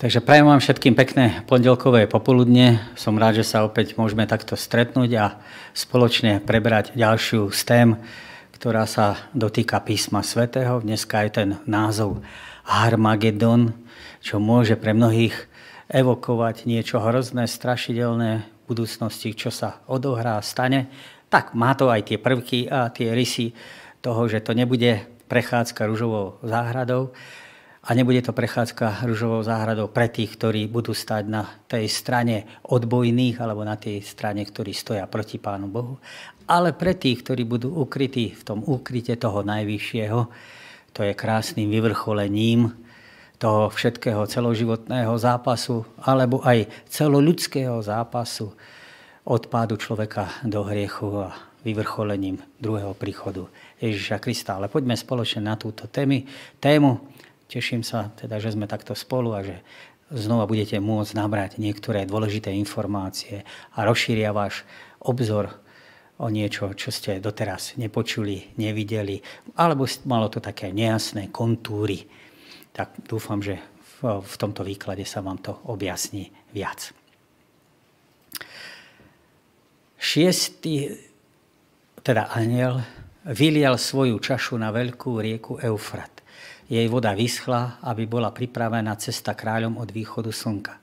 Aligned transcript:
Takže 0.00 0.24
prajem 0.24 0.48
vám 0.48 0.64
všetkým 0.64 0.96
pekné 0.96 1.44
pondelkové 1.44 2.08
popoludne. 2.08 2.80
Som 2.96 3.20
rád, 3.20 3.44
že 3.44 3.52
sa 3.52 3.68
opäť 3.68 4.00
môžeme 4.00 4.24
takto 4.24 4.56
stretnúť 4.56 5.10
a 5.20 5.36
spoločne 5.76 6.40
prebrať 6.40 6.96
ďalšiu 6.96 7.52
z 7.52 7.60
tém, 7.68 7.88
ktorá 8.56 8.88
sa 8.88 9.28
dotýka 9.36 9.76
písma 9.84 10.24
svätého. 10.24 10.80
Dneska 10.80 11.20
je 11.28 11.30
ten 11.44 11.50
názov 11.68 12.24
Harmagedon, 12.64 13.76
čo 14.24 14.40
môže 14.40 14.80
pre 14.80 14.96
mnohých 14.96 15.36
evokovať 15.92 16.64
niečo 16.64 16.96
hrozné, 16.96 17.44
strašidelné 17.44 18.30
v 18.40 18.64
budúcnosti, 18.72 19.36
čo 19.36 19.52
sa 19.52 19.84
odohrá, 19.84 20.40
stane. 20.40 20.88
Tak 21.28 21.52
má 21.52 21.76
to 21.76 21.92
aj 21.92 22.08
tie 22.08 22.16
prvky 22.16 22.72
a 22.72 22.88
tie 22.88 23.12
rysy 23.12 23.52
toho, 24.00 24.24
že 24.32 24.40
to 24.40 24.56
nebude 24.56 25.04
prechádzka 25.28 25.84
ružovou 25.84 26.40
záhradou, 26.40 27.12
a 27.80 27.96
nebude 27.96 28.20
to 28.20 28.36
prechádzka 28.36 29.08
ružovou 29.08 29.40
záhradou 29.40 29.88
pre 29.88 30.12
tých, 30.12 30.36
ktorí 30.36 30.68
budú 30.68 30.92
stať 30.92 31.24
na 31.24 31.48
tej 31.64 31.88
strane 31.88 32.60
odbojných 32.68 33.40
alebo 33.40 33.64
na 33.64 33.80
tej 33.80 34.04
strane, 34.04 34.44
ktorí 34.44 34.76
stoja 34.76 35.08
proti 35.08 35.40
Pánu 35.40 35.64
Bohu, 35.72 35.96
ale 36.44 36.76
pre 36.76 36.92
tých, 36.92 37.24
ktorí 37.24 37.48
budú 37.48 37.72
ukrytí 37.80 38.36
v 38.36 38.42
tom 38.44 38.60
úkryte 38.60 39.16
toho 39.16 39.40
Najvyššieho, 39.40 40.20
to 40.92 41.00
je 41.06 41.12
krásnym 41.16 41.72
vyvrcholením 41.72 42.74
toho 43.40 43.72
všetkého 43.72 44.28
celoživotného 44.28 45.16
zápasu 45.16 45.88
alebo 46.04 46.44
aj 46.44 46.68
celoľudského 46.92 47.80
zápasu 47.80 48.52
odpádu 49.24 49.80
človeka 49.80 50.28
do 50.44 50.60
hriechu 50.68 51.24
a 51.24 51.32
vyvrcholením 51.64 52.40
druhého 52.60 52.92
príchodu 52.92 53.48
Ježiša 53.80 54.20
Krista. 54.20 54.60
Ale 54.60 54.68
poďme 54.68 54.96
spoločne 54.96 55.48
na 55.48 55.56
túto 55.56 55.88
témy, 55.88 56.28
tému 56.60 57.00
Teším 57.50 57.82
sa 57.82 58.14
teda, 58.14 58.38
že 58.38 58.54
sme 58.54 58.70
takto 58.70 58.94
spolu 58.94 59.34
a 59.34 59.42
že 59.42 59.58
znova 60.14 60.46
budete 60.46 60.78
môcť 60.78 61.18
nabrať 61.18 61.50
niektoré 61.58 62.06
dôležité 62.06 62.54
informácie 62.54 63.42
a 63.74 63.82
rozšíria 63.82 64.30
váš 64.30 64.62
obzor 65.02 65.50
o 66.22 66.30
niečo, 66.30 66.70
čo 66.78 66.94
ste 66.94 67.18
doteraz 67.18 67.74
nepočuli, 67.74 68.54
nevideli, 68.54 69.18
alebo 69.58 69.82
malo 70.06 70.30
to 70.30 70.38
také 70.38 70.70
nejasné 70.70 71.34
kontúry. 71.34 72.06
Tak 72.70 73.02
dúfam, 73.10 73.42
že 73.42 73.58
v, 73.98 74.34
tomto 74.38 74.62
výklade 74.62 75.02
sa 75.02 75.18
vám 75.18 75.42
to 75.42 75.58
objasní 75.66 76.30
viac. 76.54 76.94
Šiestý, 79.98 80.94
teda 82.06 82.30
aniel, 82.30 82.78
vylial 83.26 83.74
svoju 83.74 84.22
čašu 84.22 84.54
na 84.54 84.70
veľkú 84.70 85.18
rieku 85.18 85.58
Eufrat 85.58 86.19
jej 86.70 86.86
voda 86.86 87.10
vyschla, 87.18 87.82
aby 87.82 88.06
bola 88.06 88.30
pripravená 88.30 88.94
cesta 89.02 89.34
kráľom 89.34 89.82
od 89.82 89.90
východu 89.90 90.30
slnka. 90.30 90.78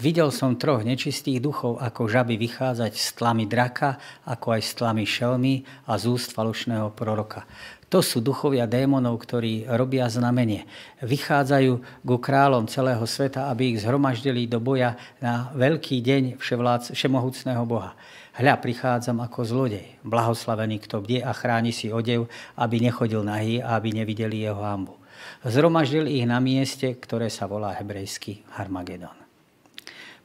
Videl 0.00 0.32
som 0.32 0.56
troch 0.56 0.80
nečistých 0.80 1.44
duchov, 1.44 1.76
ako 1.76 2.08
žaby 2.08 2.40
vychádzať 2.40 2.92
z 2.96 3.08
tlamy 3.20 3.44
draka, 3.44 4.00
ako 4.24 4.56
aj 4.56 4.62
z 4.64 4.70
tlamy 4.80 5.04
šelmy 5.04 5.54
a 5.84 6.00
z 6.00 6.08
úst 6.08 6.32
falošného 6.32 6.88
proroka. 6.96 7.44
To 7.92 8.00
sú 8.00 8.24
duchovia 8.24 8.64
démonov, 8.64 9.20
ktorí 9.20 9.68
robia 9.68 10.08
znamenie. 10.08 10.64
Vychádzajú 11.04 12.00
ku 12.06 12.16
kráľom 12.16 12.70
celého 12.70 13.02
sveta, 13.04 13.52
aby 13.52 13.76
ich 13.76 13.84
zhromaždili 13.84 14.48
do 14.48 14.56
boja 14.56 14.96
na 15.20 15.52
veľký 15.52 16.00
deň 16.00 16.40
vševládc, 16.40 16.96
všemohúcného 16.96 17.66
Boha. 17.68 17.92
Hľa, 18.38 18.62
prichádzam 18.62 19.20
ako 19.20 19.42
zlodej. 19.42 20.00
Blahoslavený, 20.06 20.80
kto 20.86 21.02
bdie 21.02 21.20
a 21.20 21.34
chráni 21.34 21.74
si 21.74 21.90
odev, 21.90 22.30
aby 22.56 22.78
nechodil 22.78 23.26
nahý 23.26 23.60
a 23.60 23.74
aby 23.74 23.92
nevideli 23.92 24.46
jeho 24.46 24.62
hambu. 24.62 24.99
Zhromaždil 25.40 26.04
ich 26.04 26.28
na 26.28 26.36
mieste, 26.36 26.92
ktoré 26.92 27.32
sa 27.32 27.48
volá 27.48 27.72
hebrejský 27.72 28.44
Harmagedon. 28.60 29.16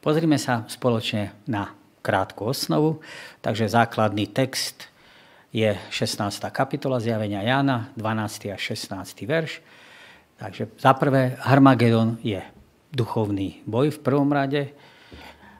Pozrime 0.04 0.36
sa 0.36 0.68
spoločne 0.68 1.32
na 1.48 1.72
krátku 2.04 2.44
osnovu. 2.44 3.00
Takže 3.40 3.64
základný 3.64 4.28
text 4.28 4.92
je 5.56 5.72
16. 5.88 6.20
kapitola 6.52 7.00
zjavenia 7.00 7.40
Jána, 7.40 7.88
12. 7.96 8.52
a 8.52 8.60
16. 8.60 8.92
verš. 9.24 9.64
Takže 10.36 10.68
za 10.76 10.92
prvé, 10.92 11.40
Harmagedon 11.40 12.20
je 12.20 12.44
duchovný 12.92 13.64
boj 13.64 13.96
v 13.96 14.02
prvom 14.04 14.28
rade. 14.28 14.68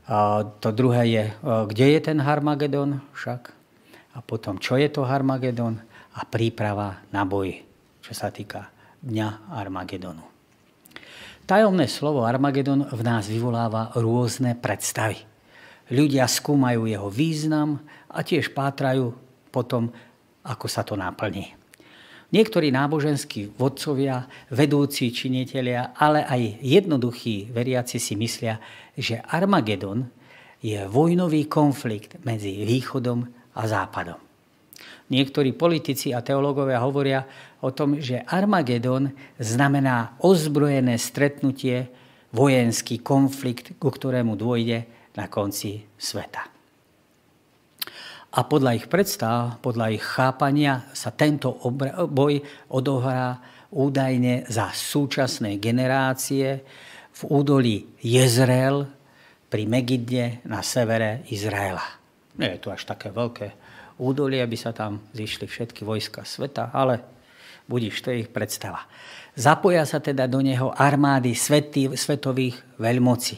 A 0.05 0.45
to 0.61 0.69
druhé 0.69 1.09
je, 1.09 1.25
kde 1.73 1.97
je 1.97 2.01
ten 2.05 2.21
Harmagedon 2.21 3.01
však. 3.17 3.57
A 4.13 4.21
potom, 4.21 4.61
čo 4.61 4.77
je 4.77 4.93
to 4.93 5.09
Harmagedon 5.09 5.81
a 6.13 6.29
príprava 6.29 7.01
na 7.09 7.25
boj, 7.25 7.57
čo 8.05 8.13
sa 8.13 8.29
týka 8.29 8.76
dňa 9.07 9.55
Armagedonu. 9.55 10.27
Tajomné 11.47 11.87
slovo 11.87 12.27
Armagedon 12.27 12.91
v 12.91 13.03
nás 13.07 13.31
vyvoláva 13.31 13.95
rôzne 13.95 14.59
predstavy. 14.59 15.23
Ľudia 15.95 16.27
skúmajú 16.27 16.91
jeho 16.91 17.07
význam 17.07 17.79
a 18.11 18.27
tiež 18.27 18.51
pátrajú 18.51 19.15
potom, 19.55 19.95
ako 20.43 20.67
sa 20.67 20.83
to 20.83 20.99
naplní. 20.99 21.55
Niektorí 22.35 22.75
náboženskí 22.75 23.55
vodcovia, 23.55 24.27
vedúci 24.51 25.15
činitelia, 25.15 25.95
ale 25.95 26.27
aj 26.27 26.59
jednoduchí 26.59 27.55
veriaci 27.55 28.03
si 28.03 28.19
myslia, 28.19 28.59
že 28.99 29.23
Armagedon 29.23 30.11
je 30.59 30.83
vojnový 30.91 31.47
konflikt 31.47 32.19
medzi 32.27 32.67
východom 32.67 33.23
a 33.55 33.63
západom. 33.71 34.19
Niektorí 35.07 35.55
politici 35.55 36.11
a 36.11 36.19
teológovia 36.19 36.83
hovoria 36.83 37.23
o 37.61 37.71
tom, 37.73 38.01
že 38.01 38.25
Armagedon 38.27 39.13
znamená 39.41 40.19
ozbrojené 40.21 41.01
stretnutie, 41.01 41.89
vojenský 42.37 43.01
konflikt, 43.01 43.81
ku 43.81 43.89
ktorému 43.89 44.37
dôjde 44.37 44.85
na 45.17 45.25
konci 45.31 45.89
sveta. 45.97 46.45
A 48.37 48.45
podľa 48.45 48.77
ich 48.77 48.87
predstav, 48.93 49.57
podľa 49.65 49.97
ich 49.97 50.05
chápania 50.05 50.85
sa 50.93 51.09
tento 51.09 51.57
boj 52.13 52.45
odohrá 52.69 53.41
údajne 53.73 54.45
za 54.53 54.69
súčasnej 54.77 55.57
generácie 55.57 56.61
v 57.17 57.21
údolí 57.33 57.89
Jezreel 58.05 58.85
pri 59.49 59.65
Megidne 59.65 60.45
na 60.45 60.61
severe 60.61 61.25
Izraela. 61.33 61.97
Nie 62.37 62.61
je 62.61 62.61
to 62.61 62.77
až 62.77 62.85
také 62.85 63.09
veľké 63.09 63.57
údolie, 63.97 64.45
aby 64.45 64.57
sa 64.61 64.77
tam 64.77 65.01
zišli 65.17 65.49
všetky 65.49 65.89
vojska 65.89 66.29
sveta, 66.29 66.69
ale 66.77 67.16
budíš, 67.67 68.03
to 68.03 68.11
je 68.11 68.27
ich 68.27 68.31
predstava. 68.31 68.87
Zapoja 69.37 69.85
sa 69.85 70.01
teda 70.01 70.25
do 70.25 70.41
neho 70.41 70.73
armády 70.73 71.37
svety, 71.37 71.93
svetových 71.93 72.57
veľmocí. 72.81 73.37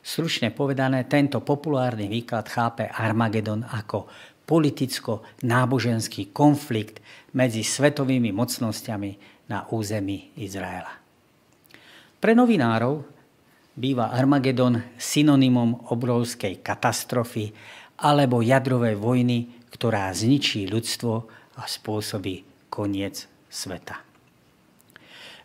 Stručne 0.00 0.48
povedané, 0.54 1.04
tento 1.04 1.44
populárny 1.44 2.08
výklad 2.08 2.48
chápe 2.48 2.88
Armagedon 2.88 3.60
ako 3.60 4.08
politicko-náboženský 4.48 6.32
konflikt 6.32 7.04
medzi 7.36 7.60
svetovými 7.60 8.32
mocnosťami 8.32 9.10
na 9.52 9.68
území 9.68 10.32
Izraela. 10.40 10.96
Pre 12.18 12.32
novinárov 12.32 13.04
býva 13.76 14.16
Armagedon 14.16 14.96
synonymom 14.96 15.92
obrovskej 15.92 16.64
katastrofy 16.64 17.52
alebo 18.00 18.40
jadrovej 18.40 18.96
vojny 18.96 19.58
ktorá 19.72 20.10
zničí 20.12 20.66
ľudstvo 20.68 21.28
a 21.58 21.62
spôsobí 21.68 22.68
koniec 22.72 23.28
sveta. 23.48 24.04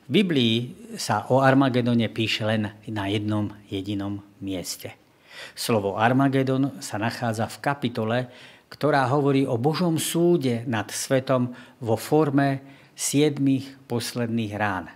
V 0.04 0.10
Biblii 0.12 0.56
sa 1.00 1.32
o 1.32 1.40
Armagedone 1.40 2.12
píše 2.12 2.44
len 2.44 2.76
na 2.92 3.08
jednom 3.08 3.48
jedinom 3.72 4.20
mieste. 4.44 5.00
Slovo 5.56 5.96
Armagedon 5.96 6.84
sa 6.84 7.00
nachádza 7.00 7.48
v 7.48 7.62
kapitole, 7.64 8.18
ktorá 8.68 9.08
hovorí 9.08 9.48
o 9.48 9.56
Božom 9.56 9.96
súde 9.96 10.68
nad 10.68 10.92
svetom 10.92 11.56
vo 11.80 11.96
forme 11.96 12.60
siedmých 12.98 13.80
posledných 13.88 14.54
rán. 14.60 14.92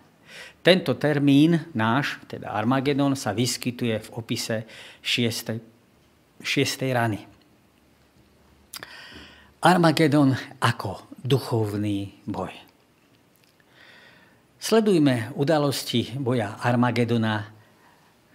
Tento 0.60 1.00
termín 1.00 1.72
náš, 1.72 2.20
teda 2.28 2.52
Armagedon, 2.52 3.16
sa 3.16 3.32
vyskytuje 3.32 4.04
v 4.04 4.10
opise 4.20 4.68
šiestej, 5.00 5.64
šiestej 6.44 6.90
rany. 6.92 7.24
Armagedon 9.64 10.36
ako 10.60 11.08
duchovný 11.24 12.28
boj. 12.28 12.67
Sledujme 14.68 15.32
udalosti 15.40 16.12
boja 16.20 16.60
Armagedona 16.60 17.56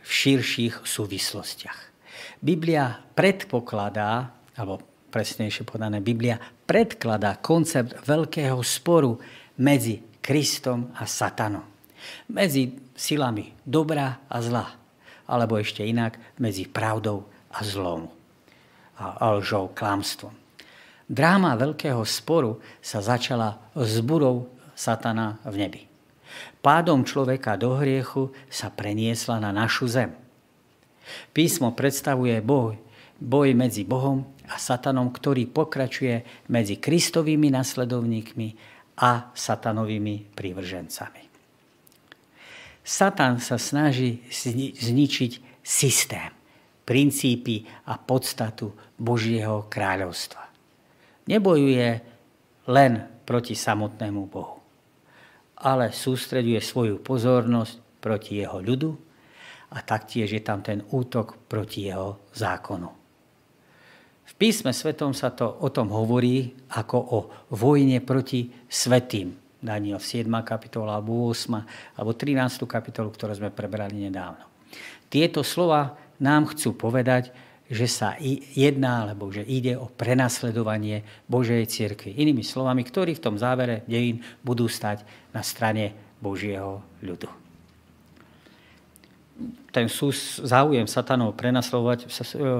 v 0.00 0.08
širších 0.08 0.80
súvislostiach. 0.80 1.92
Biblia 2.40 3.04
predpokladá, 3.12 4.32
alebo 4.56 4.80
presnejšie 5.12 5.68
podané, 5.68 6.00
Biblia 6.00 6.40
predkladá 6.40 7.36
koncept 7.36 8.08
veľkého 8.08 8.56
sporu 8.64 9.20
medzi 9.60 10.00
Kristom 10.24 10.96
a 10.96 11.04
Satanom. 11.04 11.68
Medzi 12.32 12.80
silami 12.96 13.52
dobra 13.60 14.24
a 14.24 14.40
zla. 14.40 14.72
Alebo 15.28 15.60
ešte 15.60 15.84
inak, 15.84 16.16
medzi 16.40 16.64
pravdou 16.64 17.28
a 17.52 17.60
zlom. 17.60 18.08
A 18.96 19.36
lžou, 19.36 19.68
klamstvom. 19.76 20.32
Dráma 21.04 21.52
veľkého 21.60 22.00
sporu 22.08 22.56
sa 22.80 23.04
začala 23.04 23.68
s 23.76 24.00
burou 24.00 24.48
satana 24.72 25.36
v 25.44 25.56
nebi. 25.60 25.91
Pádom 26.62 27.02
človeka 27.02 27.58
do 27.58 27.76
hriechu 27.78 28.30
sa 28.46 28.70
preniesla 28.70 29.42
na 29.42 29.50
našu 29.50 29.90
zem. 29.90 30.14
Písmo 31.34 31.74
predstavuje 31.74 32.38
boj, 32.38 32.78
boj 33.18 33.48
medzi 33.58 33.82
Bohom 33.82 34.22
a 34.46 34.56
Satanom, 34.58 35.10
ktorý 35.10 35.50
pokračuje 35.50 36.46
medzi 36.50 36.78
Kristovými 36.78 37.50
nasledovníkmi 37.50 38.48
a 39.02 39.34
satanovými 39.34 40.36
prívržencami. 40.36 41.22
Satan 42.82 43.38
sa 43.38 43.58
snaží 43.58 44.26
zničiť 44.74 45.62
systém, 45.62 46.30
princípy 46.82 47.66
a 47.86 47.94
podstatu 47.98 48.74
Božieho 48.98 49.70
kráľovstva. 49.70 50.50
Nebojuje 51.30 51.88
len 52.66 52.92
proti 53.22 53.54
samotnému 53.54 54.22
Bohu, 54.26 54.61
ale 55.62 55.94
sústreduje 55.94 56.58
svoju 56.58 56.98
pozornosť 56.98 58.02
proti 58.02 58.42
jeho 58.42 58.58
ľudu 58.58 58.90
a 59.72 59.78
taktiež 59.80 60.34
je 60.34 60.42
tam 60.42 60.60
ten 60.60 60.82
útok 60.90 61.38
proti 61.48 61.88
jeho 61.88 62.28
zákonu. 62.34 62.90
V 64.22 64.32
písme 64.34 64.74
svetom 64.74 65.14
sa 65.14 65.30
to 65.30 65.46
o 65.46 65.68
tom 65.70 65.92
hovorí 65.94 66.50
ako 66.74 66.98
o 66.98 67.18
vojne 67.54 68.02
proti 68.02 68.50
svetým, 68.66 69.32
Daniel 69.62 70.02
7. 70.02 70.26
kapitola, 70.42 70.98
alebo 70.98 71.30
8. 71.30 71.94
alebo 71.94 72.10
13. 72.16 72.66
kapitolu, 72.66 73.14
ktoré 73.14 73.38
sme 73.38 73.54
prebrali 73.54 73.94
nedávno. 74.08 74.42
Tieto 75.06 75.46
slova 75.46 75.94
nám 76.18 76.50
chcú 76.50 76.74
povedať, 76.74 77.30
že 77.72 77.88
sa 77.88 78.20
jedná, 78.52 79.08
alebo 79.08 79.32
že 79.32 79.40
ide 79.48 79.80
o 79.80 79.88
prenasledovanie 79.88 81.08
Božej 81.24 81.64
cirkvi. 81.72 82.12
Inými 82.12 82.44
slovami, 82.44 82.84
ktorí 82.84 83.16
v 83.16 83.24
tom 83.24 83.40
závere 83.40 83.80
dejín 83.88 84.20
budú 84.44 84.68
stať 84.68 85.08
na 85.32 85.40
strane 85.40 85.96
Božieho 86.20 86.84
ľudu. 87.00 87.32
Ten 89.72 89.88
sús, 89.88 90.36
záujem 90.44 90.84
satanov 90.84 91.32
prenasledovať 91.32 92.12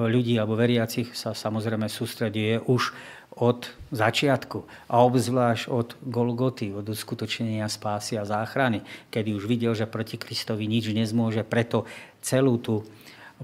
ľudí 0.09 0.41
alebo 0.41 0.57
veriacich 0.57 1.13
sa 1.13 1.37
samozrejme 1.37 1.85
sústreduje 1.93 2.65
už 2.65 2.97
od 3.37 3.69
začiatku 3.93 4.65
a 4.89 5.05
obzvlášť 5.05 5.69
od 5.69 5.89
Golgoty, 6.09 6.73
od 6.73 6.89
uskutočnenia 6.89 7.69
spásy 7.69 8.17
a 8.17 8.25
záchrany, 8.25 8.81
kedy 9.13 9.37
už 9.37 9.45
videl, 9.45 9.77
že 9.77 9.85
proti 9.85 10.17
Kristovi 10.17 10.65
nič 10.65 10.89
nezmôže, 10.89 11.45
preto 11.45 11.85
celú 12.25 12.57
tú 12.57 12.81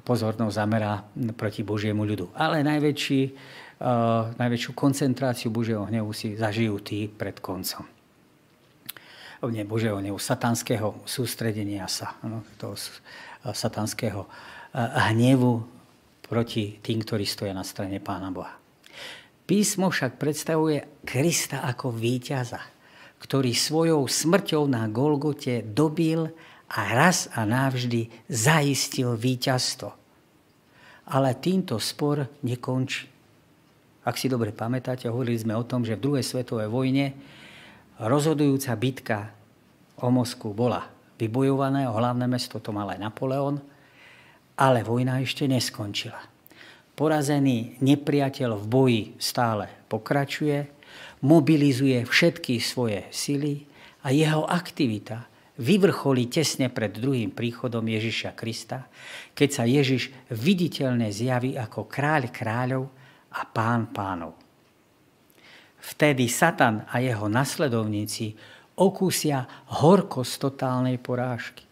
pozornosť 0.05 0.55
zamerá 0.55 1.03
proti 1.35 1.62
Božiemu 1.67 2.06
ľudu. 2.06 2.31
Ale 2.35 2.62
najväčší, 2.62 3.21
uh, 3.31 4.35
najväčšiu 4.37 4.73
koncentráciu 4.75 5.49
Božieho 5.50 5.87
hnevu 5.87 6.11
si 6.15 6.35
zažijú 6.39 6.79
tí 6.83 7.06
pred 7.11 7.39
koncom. 7.39 7.87
Nie 9.55 9.62
Božieho 9.62 10.03
hnevu, 10.03 10.19
satanského 10.19 10.99
sústredenia 11.06 11.87
sa, 11.87 12.19
toho 12.59 12.75
satanského 13.55 14.27
hnevu 15.15 15.62
proti 16.27 16.83
tým, 16.83 17.06
ktorí 17.06 17.23
stoja 17.23 17.55
na 17.55 17.62
strane 17.62 18.03
Pána 18.03 18.35
Boha. 18.35 18.59
Písmo 19.47 19.95
však 19.95 20.19
predstavuje 20.19 21.06
Krista 21.06 21.62
ako 21.62 21.95
víťaza, 21.95 22.61
ktorý 23.23 23.55
svojou 23.55 24.11
smrťou 24.11 24.67
na 24.67 24.91
Golgote 24.91 25.62
dobil 25.62 26.29
a 26.69 26.81
raz 26.93 27.32
a 27.32 27.49
navždy 27.49 28.29
zaistil 28.29 29.17
víťazstvo. 29.17 29.91
Ale 31.09 31.32
týmto 31.41 31.81
spor 31.81 32.29
nekončí. 32.44 33.09
Ak 34.05 34.17
si 34.17 34.29
dobre 34.29 34.53
pamätáte, 34.53 35.09
hovorili 35.09 35.37
sme 35.37 35.56
o 35.56 35.65
tom, 35.65 35.85
že 35.85 35.97
v 35.97 36.05
druhej 36.05 36.25
svetovej 36.25 36.69
vojne 36.69 37.12
rozhodujúca 38.00 38.73
bitka 38.76 39.19
o 40.00 40.09
Moskvu 40.09 40.53
bola 40.53 40.88
vybojované, 41.19 41.85
hlavné 41.88 42.25
mesto 42.25 42.61
to 42.62 42.73
mal 42.73 42.88
aj 42.88 43.00
Napoleon, 43.00 43.61
ale 44.59 44.81
vojna 44.87 45.21
ešte 45.21 45.44
neskončila. 45.44 46.19
Porazený 46.99 47.79
nepriateľ 47.79 48.50
v 48.59 48.67
boji 48.67 49.03
stále 49.23 49.71
pokračuje, 49.87 50.67
mobilizuje 51.23 52.03
všetky 52.06 52.59
svoje 52.59 53.06
sily 53.14 53.67
a 54.03 54.11
jeho 54.11 54.47
aktivita 54.47 55.26
vyvrcholí 55.59 56.31
tesne 56.31 56.71
pred 56.71 56.95
druhým 56.95 57.35
príchodom 57.35 57.83
Ježiša 57.83 58.33
Krista, 58.39 58.87
keď 59.35 59.49
sa 59.51 59.65
Ježiš 59.67 60.15
viditeľne 60.31 61.11
zjaví 61.11 61.59
ako 61.59 61.91
kráľ 61.91 62.31
kráľov 62.31 62.85
a 63.35 63.43
pán 63.45 63.91
pánov. 63.91 64.39
Vtedy 65.79 66.31
Satan 66.31 66.87
a 66.87 67.03
jeho 67.03 67.27
nasledovníci 67.27 68.35
okúsia 68.79 69.47
horkosť 69.83 70.33
totálnej 70.39 70.99
porážky. 71.03 71.67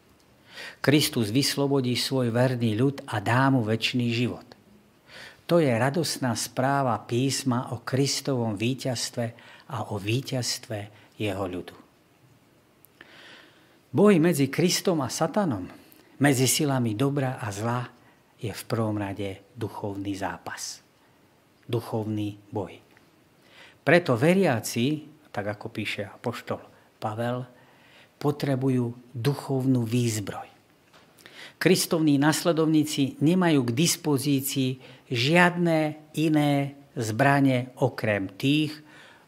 Kristus 0.82 1.30
vyslobodí 1.30 1.94
svoj 1.94 2.32
verný 2.32 2.74
ľud 2.74 3.06
a 3.06 3.22
dá 3.22 3.52
mu 3.52 3.62
väčší 3.62 4.08
život. 4.10 4.46
To 5.46 5.62
je 5.62 5.70
radosná 5.70 6.34
správa 6.34 6.98
písma 7.06 7.70
o 7.70 7.86
Kristovom 7.86 8.58
víťazstve 8.58 9.26
a 9.70 9.94
o 9.94 10.00
víťazstve 10.00 10.78
jeho 11.22 11.46
ľudu. 11.46 11.85
Boj 13.96 14.20
medzi 14.20 14.52
Kristom 14.52 15.00
a 15.00 15.08
Satanom, 15.08 15.64
medzi 16.20 16.44
silami 16.44 16.92
dobra 16.92 17.40
a 17.40 17.48
zla, 17.48 17.80
je 18.36 18.52
v 18.52 18.62
prvom 18.68 18.92
rade 18.92 19.48
duchovný 19.56 20.12
zápas. 20.12 20.84
Duchovný 21.64 22.36
boj. 22.52 22.76
Preto 23.80 24.12
veriaci, 24.20 25.00
tak 25.32 25.56
ako 25.56 25.72
píše 25.72 26.04
apoštol 26.04 26.60
Pavel, 27.00 27.48
potrebujú 28.20 29.16
duchovnú 29.16 29.88
výzbroj. 29.88 30.52
Kristovní 31.56 32.20
nasledovníci 32.20 33.16
nemajú 33.24 33.64
k 33.64 33.76
dispozícii 33.80 34.76
žiadne 35.08 36.12
iné 36.20 36.76
zbranie 37.00 37.72
okrem 37.80 38.28
tých, 38.36 38.76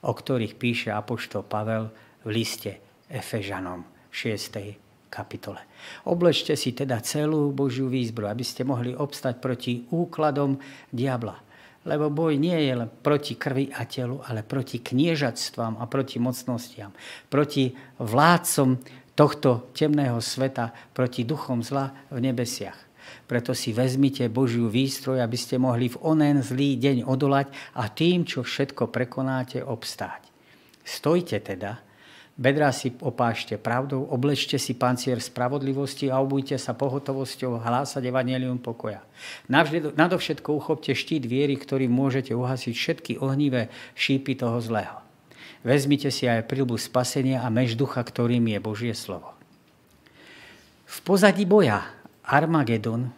o 0.05 0.12
ktorých 0.12 0.61
píše 0.61 0.93
Apoštol 0.93 1.49
Pavel 1.49 1.88
v 2.21 2.29
liste 2.37 2.76
Efežanom 3.09 3.97
6. 4.19 5.06
kapitole. 5.06 5.62
Oblečte 6.11 6.59
si 6.59 6.75
teda 6.75 6.99
celú 7.06 7.55
Božiu 7.55 7.87
výzbru, 7.87 8.26
aby 8.26 8.43
ste 8.43 8.67
mohli 8.67 8.91
obstať 8.91 9.38
proti 9.38 9.87
úkladom 9.94 10.59
diabla. 10.91 11.38
Lebo 11.87 12.11
boj 12.11 12.35
nie 12.35 12.59
je 12.67 12.73
len 12.75 12.91
proti 12.91 13.38
krvi 13.38 13.70
a 13.70 13.87
telu, 13.87 14.19
ale 14.26 14.43
proti 14.43 14.82
kniežatstvám 14.82 15.79
a 15.79 15.87
proti 15.87 16.19
mocnostiam, 16.19 16.91
proti 17.31 17.70
vládcom 18.03 18.82
tohto 19.15 19.70
temného 19.70 20.19
sveta 20.19 20.75
proti 20.91 21.23
duchom 21.23 21.62
zla 21.62 21.95
v 22.11 22.19
nebesiach. 22.19 22.90
Preto 23.25 23.54
si 23.54 23.71
vezmite 23.73 24.26
Božiu 24.28 24.66
výstroj, 24.66 25.23
aby 25.23 25.38
ste 25.38 25.57
mohli 25.62 25.88
v 25.88 26.00
onen 26.02 26.43
zlý 26.43 26.76
deň 26.76 27.07
odolať 27.07 27.49
a 27.78 27.88
tým, 27.88 28.26
čo 28.26 28.43
všetko 28.45 28.90
prekonáte, 28.90 29.62
obstáť. 29.64 30.28
Stojte 30.85 31.40
teda, 31.40 31.88
bedrá 32.38 32.71
si 32.71 32.95
opášte 33.02 33.59
pravdou, 33.59 34.07
oblečte 34.07 34.57
si 34.57 34.78
pancier 34.78 35.18
spravodlivosti 35.18 36.07
a 36.07 36.23
obujte 36.23 36.54
sa 36.54 36.73
pohotovosťou 36.73 37.59
hlásať 37.59 38.07
evanelium 38.07 38.62
pokoja. 38.62 39.02
Navždy, 39.50 39.99
nadovšetko 39.99 40.54
uchopte 40.54 40.95
štít 40.95 41.26
viery, 41.26 41.59
ktorý 41.59 41.90
môžete 41.90 42.33
uhasiť 42.33 42.75
všetky 42.78 43.12
ohnivé 43.18 43.68
šípy 43.99 44.38
toho 44.38 44.62
zlého. 44.62 45.02
Vezmite 45.66 46.14
si 46.14 46.30
aj 46.30 46.47
prílbu 46.47 46.78
spasenia 46.78 47.42
a 47.42 47.50
mež 47.50 47.75
ducha, 47.75 47.99
ktorým 47.99 48.47
je 48.47 48.59
Božie 48.62 48.95
slovo. 48.95 49.35
V 50.88 50.97
pozadí 51.02 51.42
boja 51.45 51.83
Armagedon 52.23 53.11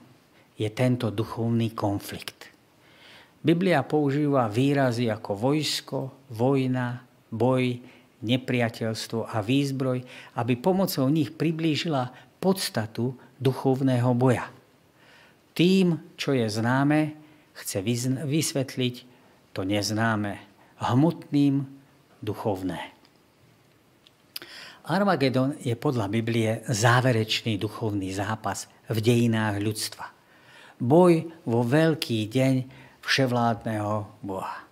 je 0.57 0.67
tento 0.73 1.13
duchovný 1.13 1.77
konflikt. 1.77 2.49
Biblia 3.41 3.81
používa 3.85 4.49
výrazy 4.53 5.09
ako 5.09 5.33
vojsko, 5.33 5.99
vojna, 6.33 7.01
boj, 7.33 7.81
nepriateľstvo 8.21 9.29
a 9.33 9.41
výzbroj, 9.41 9.99
aby 10.37 10.55
pomocou 10.57 11.09
nich 11.09 11.33
priblížila 11.33 12.13
podstatu 12.41 13.17
duchovného 13.41 14.13
boja. 14.17 14.49
Tým, 15.57 16.17
čo 16.17 16.33
je 16.33 16.49
známe, 16.49 17.17
chce 17.53 17.85
vysvetliť 18.25 18.95
to 19.53 19.67
neznáme 19.67 20.41
hmotným 20.81 21.69
duchovné. 22.25 22.97
Armagedon 24.91 25.55
je 25.61 25.77
podľa 25.77 26.09
Biblie 26.09 26.65
záverečný 26.67 27.61
duchovný 27.61 28.11
zápas 28.17 28.67
v 28.89 28.99
dejinách 28.99 29.61
ľudstva. 29.61 30.07
Boj 30.81 31.29
vo 31.45 31.61
veľký 31.61 32.27
deň 32.27 32.55
vševládneho 33.05 34.25
Boha. 34.25 34.65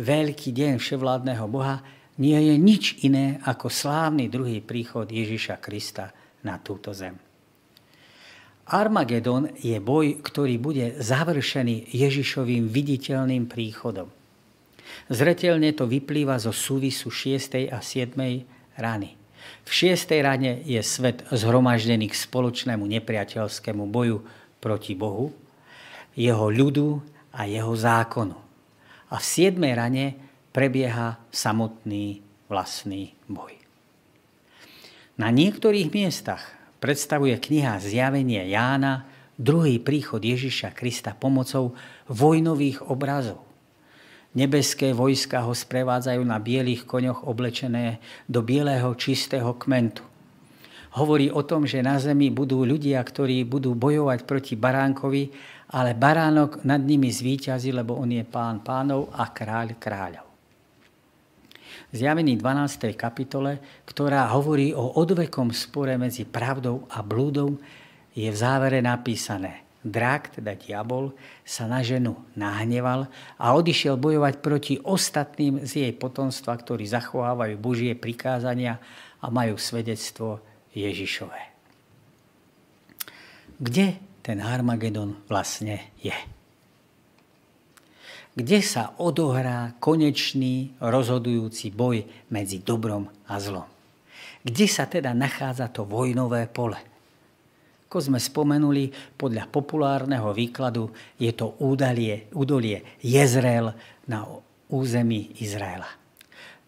Veľký 0.00 0.50
deň 0.50 0.80
vševládneho 0.80 1.44
Boha 1.46 1.84
nie 2.18 2.38
je 2.38 2.54
nič 2.54 2.84
iné 3.02 3.42
ako 3.42 3.66
slávny 3.66 4.30
druhý 4.30 4.62
príchod 4.62 5.10
Ježiša 5.10 5.58
Krista 5.58 6.14
na 6.46 6.60
túto 6.62 6.94
zem. 6.94 7.18
Armagedon 8.64 9.52
je 9.60 9.76
boj, 9.76 10.24
ktorý 10.24 10.56
bude 10.56 10.96
završený 10.96 11.92
Ježišovým 11.92 12.64
viditeľným 12.70 13.44
príchodom. 13.44 14.08
Zretelne 15.12 15.76
to 15.76 15.84
vyplýva 15.84 16.40
zo 16.40 16.48
súvisu 16.48 17.12
6. 17.12 17.68
a 17.68 17.78
7. 17.84 18.16
rany. 18.80 19.10
V 19.64 19.70
šiestej 19.70 20.20
rane 20.24 20.64
je 20.64 20.80
svet 20.80 21.28
zhromaždený 21.28 22.08
k 22.08 22.16
spoločnému 22.16 22.88
nepriateľskému 22.88 23.84
boju 23.84 24.24
proti 24.64 24.96
Bohu, 24.96 25.28
jeho 26.16 26.48
ľudu 26.48 27.04
a 27.36 27.44
jeho 27.44 27.74
zákonu. 27.76 28.38
A 29.12 29.20
v 29.20 29.24
siedmej 29.24 29.74
rane 29.76 30.04
prebieha 30.54 31.18
samotný 31.34 32.22
vlastný 32.46 33.18
boj. 33.26 33.58
Na 35.18 35.34
niektorých 35.34 35.90
miestach 35.90 36.54
predstavuje 36.78 37.34
kniha 37.34 37.82
Zjavenie 37.82 38.46
Jána 38.46 39.10
druhý 39.34 39.82
príchod 39.82 40.22
Ježiša 40.22 40.70
Krista 40.78 41.10
pomocou 41.10 41.74
vojnových 42.06 42.86
obrazov. 42.86 43.42
Nebeské 44.34 44.90
vojska 44.90 45.46
ho 45.46 45.54
sprevádzajú 45.54 46.22
na 46.26 46.42
bielých 46.42 46.86
koňoch 46.86 47.26
oblečené 47.26 48.02
do 48.26 48.42
bieleho 48.42 48.90
čistého 48.98 49.54
kmentu. 49.54 50.02
Hovorí 50.94 51.30
o 51.30 51.42
tom, 51.42 51.66
že 51.66 51.82
na 51.82 51.98
zemi 51.98 52.30
budú 52.30 52.62
ľudia, 52.62 53.02
ktorí 53.02 53.42
budú 53.46 53.74
bojovať 53.74 54.26
proti 54.26 54.54
baránkovi, 54.54 55.30
ale 55.74 55.94
baránok 55.94 56.62
nad 56.62 56.82
nimi 56.82 57.10
zvíťazí, 57.10 57.74
lebo 57.74 57.98
on 57.98 58.10
je 58.14 58.22
pán 58.22 58.62
pánov 58.62 59.10
a 59.14 59.30
kráľ 59.30 59.74
kráľov. 59.78 60.23
Zjavený 61.94 62.42
12. 62.42 62.90
kapitole, 62.98 63.62
ktorá 63.86 64.26
hovorí 64.34 64.74
o 64.74 64.98
odvekom 64.98 65.54
spore 65.54 65.94
medzi 65.94 66.26
pravdou 66.26 66.90
a 66.90 67.06
blúdom, 67.06 67.54
je 68.18 68.26
v 68.26 68.36
závere 68.36 68.82
napísané– 68.82 69.60
Drak, 69.84 70.40
teda 70.40 70.56
diabol, 70.56 71.12
sa 71.44 71.68
na 71.68 71.84
ženu 71.84 72.16
nahneval 72.32 73.04
a 73.36 73.52
odišiel 73.52 74.00
bojovať 74.00 74.40
proti 74.40 74.74
ostatným 74.80 75.60
z 75.68 75.84
jej 75.84 75.92
potomstva, 75.92 76.56
ktorí 76.56 76.88
zachovávajú 76.88 77.60
Božie 77.60 77.92
prikázania 77.92 78.80
a 79.20 79.28
majú 79.28 79.60
svedectvo 79.60 80.40
Ježišové. 80.72 81.36
Kde 83.60 84.00
ten 84.24 84.40
Armagedon 84.40 85.20
vlastne 85.28 85.92
je? 86.00 86.16
Kde 88.34 88.58
sa 88.66 88.98
odohrá 88.98 89.78
konečný 89.78 90.74
rozhodujúci 90.82 91.70
boj 91.70 92.02
medzi 92.34 92.58
dobrom 92.58 93.06
a 93.30 93.38
zlom? 93.38 93.70
Kde 94.42 94.66
sa 94.66 94.90
teda 94.90 95.14
nachádza 95.14 95.70
to 95.70 95.86
vojnové 95.86 96.50
pole? 96.50 96.76
Ako 97.86 98.10
sme 98.10 98.18
spomenuli, 98.18 98.90
podľa 99.14 99.46
populárneho 99.46 100.34
výkladu 100.34 100.90
je 101.14 101.30
to 101.30 101.54
údalie, 101.62 102.26
údolie 102.34 102.98
Jezreel 102.98 103.70
na 104.10 104.26
území 104.66 105.38
Izraela. 105.38 105.86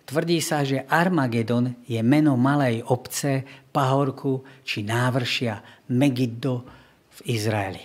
Tvrdí 0.06 0.38
sa, 0.38 0.62
že 0.62 0.86
Armagedon 0.86 1.82
je 1.82 1.98
meno 1.98 2.38
malej 2.38 2.78
obce, 2.86 3.42
pahorku 3.74 4.46
či 4.62 4.86
návršia 4.86 5.82
Megiddo 5.90 6.62
v 7.10 7.34
Izraeli. 7.34 7.82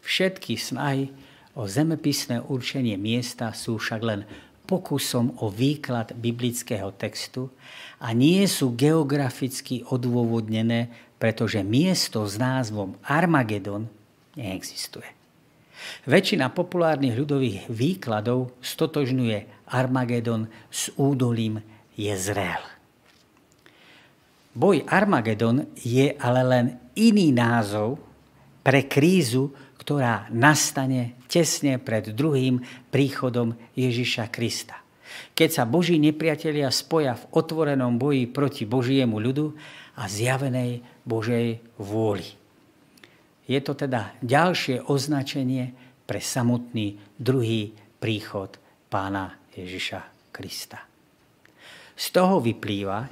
Všetky 0.00 0.56
snahy 0.56 1.12
o 1.58 1.66
zemepisné 1.66 2.42
určenie 2.42 2.94
miesta 3.00 3.50
sú 3.54 3.78
však 3.80 4.00
len 4.02 4.22
pokusom 4.66 5.42
o 5.42 5.50
výklad 5.50 6.14
biblického 6.14 6.94
textu 6.94 7.50
a 7.98 8.14
nie 8.14 8.46
sú 8.46 8.74
geograficky 8.78 9.82
odôvodnené 9.82 11.10
pretože 11.20 11.60
miesto 11.60 12.24
s 12.24 12.40
názvom 12.40 12.96
Armagedon 13.04 13.84
neexistuje. 14.40 15.04
Väčšina 16.08 16.48
populárnych 16.48 17.12
ľudových 17.12 17.68
výkladov 17.68 18.56
stotožňuje 18.64 19.68
Armagedon 19.68 20.48
s 20.72 20.88
údolím 20.96 21.60
Jezreel. 21.92 22.64
Boj 24.56 24.82
Armagedon 24.88 25.68
je 25.76 26.16
ale 26.16 26.42
len 26.42 26.66
iný 26.96 27.36
názov 27.36 28.00
pre 28.64 28.88
krízu, 28.88 29.52
ktorá 29.76 30.26
nastane 30.32 31.19
tesne 31.30 31.78
pred 31.78 32.10
druhým 32.10 32.58
príchodom 32.90 33.54
Ježiša 33.78 34.26
Krista. 34.34 34.82
Keď 35.38 35.48
sa 35.48 35.64
Boží 35.64 35.96
nepriatelia 36.02 36.74
spoja 36.74 37.14
v 37.14 37.24
otvorenom 37.38 37.94
boji 37.94 38.26
proti 38.26 38.66
Božiemu 38.66 39.22
ľudu 39.22 39.54
a 39.94 40.10
zjavenej 40.10 40.82
Božej 41.06 41.62
vôli. 41.78 42.26
Je 43.46 43.58
to 43.62 43.74
teda 43.74 44.14
ďalšie 44.22 44.90
označenie 44.90 45.74
pre 46.06 46.18
samotný 46.18 46.98
druhý 47.18 47.74
príchod 47.98 48.58
pána 48.90 49.38
Ježiša 49.54 50.30
Krista. 50.34 50.82
Z 51.94 52.06
toho 52.14 52.38
vyplýva, 52.38 53.10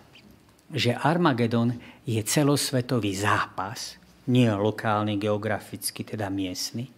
že 0.73 0.95
Armagedon 0.95 1.75
je 2.07 2.21
celosvetový 2.23 3.13
zápas, 3.19 3.99
nie 4.29 4.49
lokálny, 4.49 5.17
geograficky, 5.17 6.05
teda 6.05 6.29
miestny, 6.33 6.89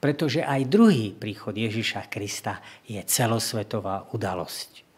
pretože 0.00 0.40
aj 0.40 0.66
druhý 0.66 1.12
príchod 1.12 1.52
Ježiša 1.52 2.08
Krista 2.08 2.64
je 2.88 2.98
celosvetová 3.04 4.08
udalosť. 4.16 4.88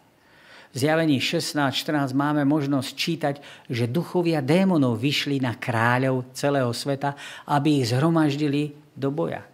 V 0.72 0.76
zjavení 0.80 1.20
16.14 1.20 2.16
máme 2.16 2.48
možnosť 2.48 2.90
čítať, 2.96 3.34
že 3.68 3.92
duchovia 3.92 4.40
démonov 4.40 4.96
vyšli 4.96 5.36
na 5.36 5.52
kráľov 5.52 6.32
celého 6.32 6.72
sveta, 6.72 7.12
aby 7.44 7.84
ich 7.84 7.92
zhromaždili 7.92 8.72
do 8.96 9.12
boja. 9.12 9.44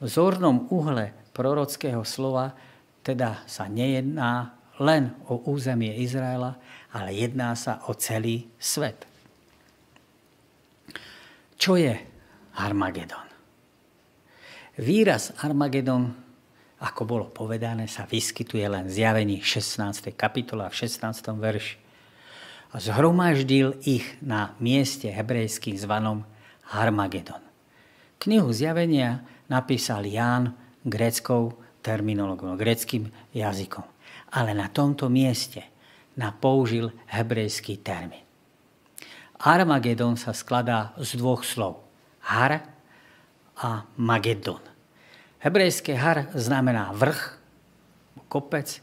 V 0.00 0.08
zornom 0.08 0.64
uhle 0.72 1.12
prorockého 1.36 2.00
slova 2.08 2.56
teda 3.04 3.44
sa 3.44 3.68
nejedná 3.68 4.56
len 4.80 5.12
o 5.28 5.44
územie 5.44 5.92
Izraela, 6.00 6.56
ale 6.94 7.12
jedná 7.12 7.52
sa 7.52 7.84
o 7.90 7.92
celý 7.92 8.48
svet. 8.56 9.04
Čo 11.60 11.76
je 11.76 11.92
Armagedon? 12.56 13.27
Výraz 14.78 15.34
Armagedon 15.42 16.14
ako 16.78 17.02
bolo 17.02 17.26
povedané, 17.26 17.90
sa 17.90 18.06
vyskytuje 18.06 18.62
len 18.70 18.86
v 18.86 18.94
zjavení 19.02 19.36
16. 19.42 20.14
kapitola 20.14 20.70
v 20.70 20.86
16. 20.86 21.34
verši. 21.34 21.76
A 22.70 22.78
zhromaždil 22.78 23.82
ich 23.82 24.06
na 24.22 24.54
mieste 24.62 25.10
hebrejským 25.10 25.74
zvanom 25.74 26.22
Harmagedon. 26.70 27.42
Knihu 28.22 28.54
zjavenia 28.54 29.26
napísal 29.50 30.06
Ján 30.06 30.54
gréckou 30.86 31.58
terminológiou, 31.82 32.54
gréckým 32.54 33.10
jazykom. 33.34 33.82
Ale 34.30 34.54
na 34.54 34.70
tomto 34.70 35.10
mieste 35.10 35.66
na 36.14 36.30
použil 36.30 36.94
hebrejský 37.10 37.82
termín. 37.82 38.22
Armagedon 39.42 40.14
sa 40.14 40.30
skladá 40.30 40.94
z 41.02 41.18
dvoch 41.18 41.42
slov. 41.42 41.82
Har 42.22 42.77
a 43.58 43.86
Magedon. 43.98 44.62
Hebrejské 45.38 45.94
har 45.94 46.30
znamená 46.34 46.90
vrch, 46.94 47.38
kopec 48.30 48.82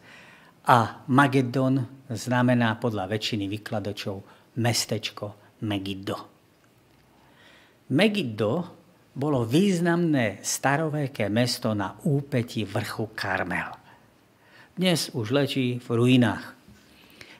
a 0.67 1.03
Magedon 1.08 1.84
znamená 2.12 2.75
podľa 2.79 3.12
väčšiny 3.12 3.48
vykladačov 3.48 4.24
mestečko 4.60 5.36
Megiddo. 5.63 6.17
Megiddo 7.91 8.51
bolo 9.15 9.48
významné 9.48 10.44
staroveké 10.44 11.32
mesto 11.32 11.72
na 11.72 11.96
úpeti 12.03 12.67
vrchu 12.67 13.12
Karmel. 13.15 13.72
Dnes 14.75 15.08
už 15.15 15.32
lečí 15.32 15.79
v 15.79 15.88
ruinách. 15.96 16.51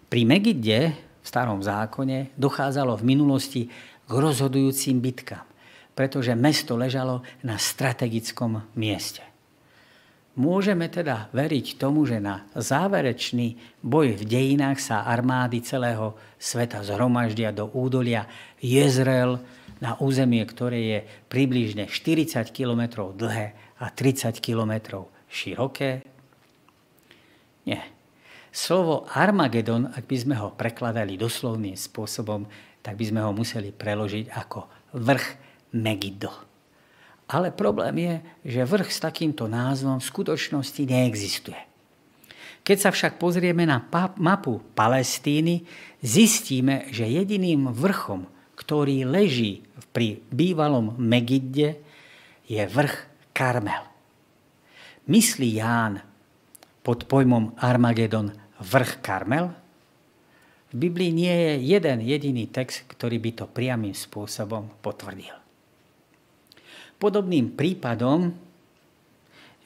Pri 0.07 0.23
Megidde 0.23 0.95
v 0.95 1.25
starom 1.25 1.59
zákone 1.59 2.31
dochádzalo 2.39 2.95
v 2.95 3.03
minulosti 3.03 3.61
k 4.05 4.11
rozhodujúcim 4.11 5.03
bitkám 5.03 5.54
pretože 5.95 6.35
mesto 6.35 6.75
ležalo 6.75 7.23
na 7.41 7.55
strategickom 7.55 8.67
mieste. 8.75 9.23
Môžeme 10.35 10.91
teda 10.91 11.31
veriť 11.31 11.79
tomu, 11.79 12.03
že 12.03 12.19
na 12.19 12.43
záverečný 12.51 13.79
boj 13.79 14.19
v 14.19 14.23
dejinách 14.27 14.83
sa 14.83 15.07
armády 15.07 15.63
celého 15.63 16.19
sveta 16.35 16.83
zhromaždia 16.83 17.55
do 17.55 17.71
údolia 17.71 18.27
Jezreel 18.59 19.39
na 19.79 19.95
územie, 20.03 20.43
ktoré 20.43 20.79
je 20.83 20.99
približne 21.31 21.87
40 21.87 22.51
km 22.51 23.15
dlhé 23.15 23.55
a 23.79 23.87
30 23.87 24.35
km 24.43 25.07
široké? 25.31 26.03
Nie. 27.63 27.95
Slovo 28.51 29.07
Armagedon, 29.15 29.87
ak 29.87 30.03
by 30.03 30.15
sme 30.19 30.35
ho 30.35 30.51
prekladali 30.51 31.15
doslovným 31.15 31.79
spôsobom, 31.79 32.43
tak 32.83 32.99
by 32.99 33.05
sme 33.07 33.23
ho 33.23 33.31
museli 33.31 33.71
preložiť 33.71 34.35
ako 34.35 34.59
vrch 34.99 35.44
Megiddo. 35.75 36.32
Ale 37.27 37.51
problém 37.51 37.96
je, 38.00 38.15
že 38.55 38.70
vrch 38.70 38.89
s 38.96 39.03
takýmto 39.03 39.51
názvom 39.51 40.00
v 40.00 40.08
skutočnosti 40.08 40.82
neexistuje. 40.88 41.62
Keď 42.65 42.77
sa 42.82 42.89
však 42.89 43.22
pozrieme 43.22 43.62
na 43.67 43.77
mapu 44.17 44.58
Palestíny, 44.74 45.62
zistíme, 46.01 46.89
že 46.89 47.05
jediným 47.05 47.70
vrchom, 47.70 48.25
ktorý 48.58 49.05
leží 49.05 49.62
pri 49.94 50.17
bývalom 50.34 50.98
Megidde, 50.98 51.77
je 52.50 52.62
vrch 52.65 52.96
Karmel. 53.38 53.86
Myslí 55.05 55.62
Ján 55.62 56.01
pod 56.82 57.05
pojmom 57.05 57.53
Armagedon 57.62 58.34
vrch 58.58 59.01
Karmel? 59.05 59.53
V 60.74 60.74
Biblii 60.74 61.13
nie 61.13 61.29
je 61.29 61.53
jeden 61.77 62.01
jediný 62.01 62.50
text, 62.50 62.89
ktorý 62.89 63.22
by 63.22 63.32
to 63.38 63.46
priamým 63.46 63.94
spôsobom 63.94 64.74
potvrdil. 64.82 65.44
Podobným 67.05 67.53
prípadom 67.53 68.33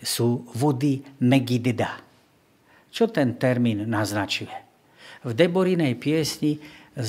sú 0.04 0.44
vody 0.60 1.00
Megidda. 1.24 2.04
Čo 2.92 3.08
ten 3.08 3.40
termín 3.40 3.88
naznačuje? 3.88 4.52
V 5.24 5.32
Deborinej 5.32 5.96
piesni 5.96 6.60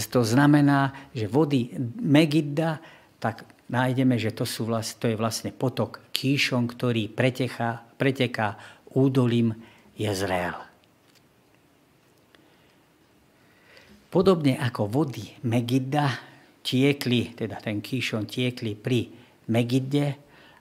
to 0.07 0.23
znamená, 0.23 1.11
že 1.11 1.27
vody 1.27 1.75
Megidda, 1.99 2.79
tak 3.19 3.43
nájdeme, 3.75 4.15
že 4.23 4.31
to, 4.31 4.47
sú 4.47 4.71
vlast, 4.71 5.03
to 5.03 5.11
je 5.11 5.19
vlastne 5.19 5.51
potok 5.51 5.99
Kíšon, 6.15 6.71
ktorý 6.71 7.11
preteká, 7.11 7.83
preteká 7.99 8.55
údolím 8.95 9.51
Jezreel. 9.99 10.55
Podobne 14.15 14.63
ako 14.63 14.87
vody 14.87 15.27
Megidda 15.43 16.07
tiekli, 16.63 17.35
teda 17.35 17.59
ten 17.59 17.83
Kíšon 17.83 18.31
tiekli 18.31 18.79
pri 18.79 19.20
Megidde 19.51 20.15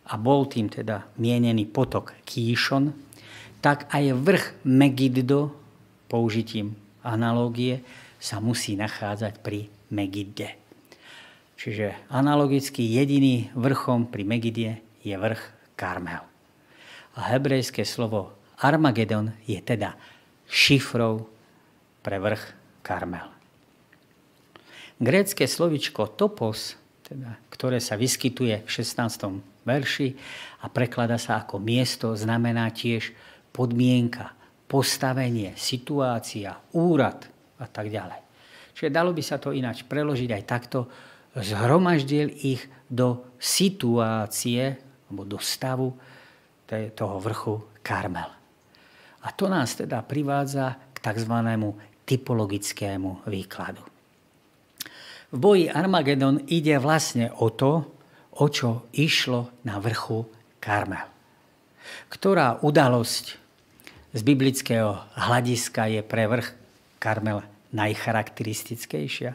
a 0.09 0.17
bol 0.17 0.49
tým 0.49 0.67
teda 0.73 1.05
mienený 1.21 1.69
potok 1.69 2.17
Kíšon, 2.25 2.89
tak 3.61 3.85
aj 3.93 4.17
vrch 4.17 4.45
Megiddo 4.65 5.53
použitím 6.09 6.73
analógie 7.05 7.85
sa 8.17 8.41
musí 8.41 8.73
nachádzať 8.73 9.39
pri 9.45 9.69
Megidde. 9.93 10.57
Čiže 11.59 12.07
analogicky 12.07 12.87
jediný 12.87 13.51
vrchom 13.53 14.07
pri 14.07 14.23
Megidie 14.23 14.79
je 15.03 15.15
vrch 15.15 15.43
Karmel. 15.75 16.23
A 17.19 17.19
hebrejské 17.35 17.83
slovo 17.83 18.31
Armagedon 18.59 19.35
je 19.43 19.59
teda 19.59 19.99
šifrou 20.47 21.27
pre 21.99 22.15
vrch 22.15 22.55
Karmel. 22.79 23.27
Grécké 24.99 25.47
slovičko 25.47 26.11
topos, 26.15 26.78
teda, 27.09 27.41
ktoré 27.49 27.81
sa 27.81 27.97
vyskytuje 27.97 28.61
v 28.61 28.69
16. 28.69 29.65
verši 29.65 30.13
a 30.61 30.69
preklada 30.69 31.17
sa 31.17 31.41
ako 31.41 31.57
miesto, 31.57 32.13
znamená 32.13 32.69
tiež 32.69 33.09
podmienka, 33.49 34.37
postavenie, 34.69 35.57
situácia, 35.57 36.53
úrad 36.77 37.25
a 37.57 37.65
tak 37.65 37.89
ďalej. 37.89 38.21
Čiže 38.77 38.93
dalo 38.93 39.09
by 39.09 39.23
sa 39.25 39.41
to 39.41 39.49
ináč 39.49 39.81
preložiť 39.89 40.29
aj 40.29 40.43
takto, 40.45 40.85
zhromaždil 41.33 42.29
ich 42.45 42.61
do 42.85 43.25
situácie 43.41 44.77
alebo 45.09 45.25
do 45.25 45.41
stavu 45.41 45.97
toho 46.69 47.15
vrchu 47.17 47.81
Karmel. 47.81 48.29
A 49.25 49.33
to 49.33 49.49
nás 49.49 49.73
teda 49.73 50.05
privádza 50.05 50.77
k 50.93 50.97
tzv. 51.01 51.33
typologickému 52.05 53.25
výkladu. 53.25 53.88
V 55.29 55.37
boji 55.37 55.69
Armagedon 55.69 56.41
ide 56.49 56.81
vlastne 56.81 57.29
o 57.29 57.53
to, 57.53 57.85
o 58.33 58.45
čo 58.49 58.89
išlo 58.97 59.61
na 59.61 59.77
vrchu 59.77 60.25
Karmel. 60.57 61.05
Ktorá 62.09 62.57
udalosť 62.65 63.25
z 64.09 64.21
biblického 64.25 64.97
hľadiska 65.13 65.85
je 65.93 66.01
pre 66.01 66.25
vrch 66.25 66.47
Karmel 66.97 67.45
najcharakteristickejšia? 67.69 69.31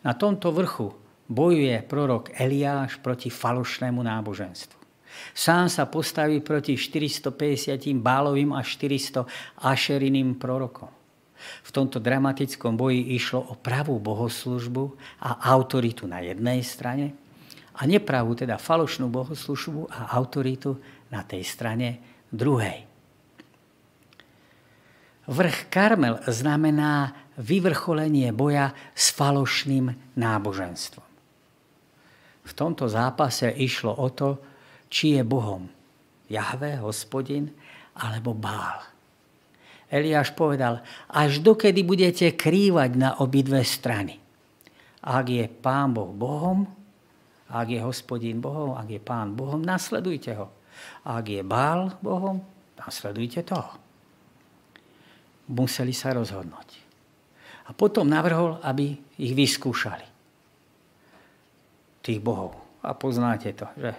Na 0.00 0.12
tomto 0.16 0.48
vrchu 0.48 0.96
bojuje 1.28 1.76
prorok 1.84 2.32
Eliáš 2.32 2.96
proti 3.04 3.28
falošnému 3.28 4.00
náboženstvu. 4.00 4.80
Sám 5.36 5.68
sa 5.68 5.84
postaví 5.84 6.40
proti 6.40 6.72
450 6.78 8.00
bálovým 8.00 8.56
a 8.56 8.64
400 8.64 9.28
ašeriným 9.60 10.40
prorokom. 10.40 10.97
V 11.62 11.70
tomto 11.70 12.02
dramatickom 12.02 12.74
boji 12.74 13.14
išlo 13.14 13.40
o 13.40 13.54
pravú 13.54 13.98
bohoslužbu 14.02 14.84
a 15.22 15.48
autoritu 15.54 16.10
na 16.10 16.22
jednej 16.22 16.60
strane 16.66 17.14
a 17.78 17.86
nepravú, 17.86 18.34
teda 18.34 18.58
falošnú 18.58 19.06
bohoslužbu 19.06 19.86
a 19.90 20.18
autoritu 20.18 20.78
na 21.14 21.22
tej 21.22 21.46
strane 21.46 22.02
druhej. 22.28 22.84
Vrch 25.28 25.68
Karmel 25.68 26.24
znamená 26.24 27.12
vyvrcholenie 27.38 28.32
boja 28.32 28.72
s 28.96 29.12
falošným 29.12 30.16
náboženstvom. 30.16 31.06
V 32.48 32.52
tomto 32.56 32.88
zápase 32.88 33.52
išlo 33.52 33.92
o 33.92 34.08
to, 34.08 34.40
či 34.88 35.20
je 35.20 35.22
Bohom 35.22 35.68
Jahve, 36.28 36.80
hospodin, 36.80 37.52
alebo 37.96 38.36
Bál. 38.36 38.97
Eliáš 39.88 40.36
povedal, 40.36 40.84
až 41.08 41.40
dokedy 41.40 41.80
budete 41.80 42.36
krývať 42.36 42.90
na 42.94 43.10
obidve 43.24 43.64
strany. 43.64 44.20
Ak 45.00 45.32
je 45.32 45.48
pán 45.48 45.96
Boh 45.96 46.12
Bohom, 46.12 46.68
ak 47.48 47.66
je 47.72 47.80
hospodin 47.80 48.44
Bohom, 48.44 48.76
ak 48.76 48.88
je 48.92 49.00
pán 49.00 49.32
Bohom, 49.32 49.64
nasledujte 49.64 50.36
ho. 50.36 50.52
Ak 51.08 51.24
je 51.24 51.40
Bál 51.40 51.96
Bohom, 52.04 52.44
nasledujte 52.76 53.40
toho. 53.42 53.72
Museli 55.48 55.96
sa 55.96 56.12
rozhodnúť. 56.12 56.68
A 57.68 57.72
potom 57.72 58.04
navrhol, 58.04 58.60
aby 58.60 58.96
ich 59.16 59.32
vyskúšali 59.32 60.04
tých 62.04 62.20
bohov. 62.20 62.56
A 62.84 62.96
poznáte 62.96 63.52
to, 63.52 63.68
že 63.76 63.92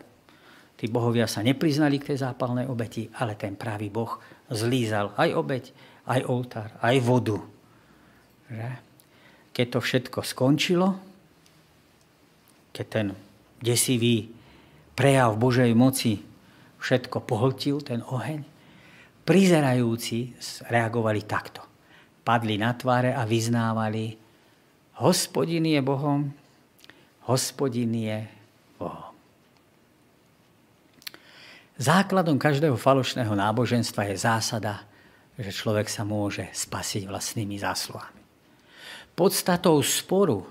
tí 0.74 0.90
bohovia 0.90 1.30
sa 1.30 1.46
nepriznali 1.46 2.02
k 2.02 2.14
tej 2.14 2.26
zápalnej 2.26 2.66
obeti, 2.66 3.06
ale 3.22 3.38
ten 3.38 3.54
pravý 3.54 3.94
boh 3.94 4.18
zlízal 4.50 5.14
aj 5.16 5.30
obeť, 5.34 5.66
aj 6.10 6.22
oltár, 6.26 6.70
aj 6.82 6.96
vodu. 7.02 7.38
Že? 8.50 8.70
Keď 9.54 9.68
to 9.70 9.80
všetko 9.80 10.20
skončilo, 10.26 10.98
keď 12.74 12.86
ten 12.90 13.08
desivý 13.62 14.30
prejav 14.96 15.36
Božej 15.38 15.72
moci 15.76 16.22
všetko 16.80 17.28
pohltil, 17.28 17.84
ten 17.84 18.02
oheň, 18.02 18.42
prizerajúci 19.28 20.34
reagovali 20.72 21.22
takto. 21.28 21.62
Padli 22.24 22.56
na 22.58 22.74
tváre 22.74 23.12
a 23.14 23.28
vyznávali, 23.28 24.16
hospodin 25.02 25.66
je 25.68 25.82
Bohom, 25.84 26.32
hospodin 27.28 27.94
je 27.94 28.20
Bohom. 28.80 29.09
Základom 31.80 32.36
každého 32.36 32.76
falošného 32.76 33.32
náboženstva 33.32 34.12
je 34.12 34.20
zásada, 34.20 34.84
že 35.40 35.56
človek 35.56 35.88
sa 35.88 36.04
môže 36.04 36.52
spasiť 36.52 37.08
vlastnými 37.08 37.56
zásluhami. 37.56 38.20
Podstatou 39.16 39.80
sporu 39.80 40.44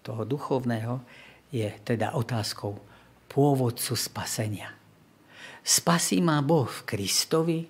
toho 0.00 0.24
duchovného 0.24 1.04
je 1.52 1.68
teda 1.84 2.16
otázkou 2.16 2.80
pôvodcu 3.28 3.92
spasenia. 3.92 4.72
Spasí 5.60 6.24
ma 6.24 6.40
Boh 6.40 6.64
v 6.64 6.80
Kristovi, 6.88 7.60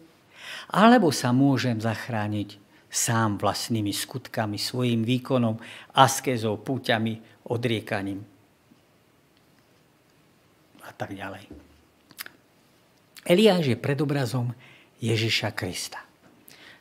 alebo 0.70 1.10
sa 1.10 1.34
môžem 1.34 1.82
zachrániť 1.82 2.62
sám 2.86 3.42
vlastnými 3.42 3.90
skutkami, 3.90 4.54
svojim 4.54 5.02
výkonom, 5.02 5.58
askezou, 5.98 6.62
púťami, 6.62 7.42
odriekaním 7.50 8.22
a 10.86 10.90
tak 10.94 11.18
ďalej. 11.18 11.69
Eliáš 13.30 13.70
je 13.70 13.78
predobrazom 13.78 14.50
Ježiša 14.98 15.54
Krista. 15.54 16.02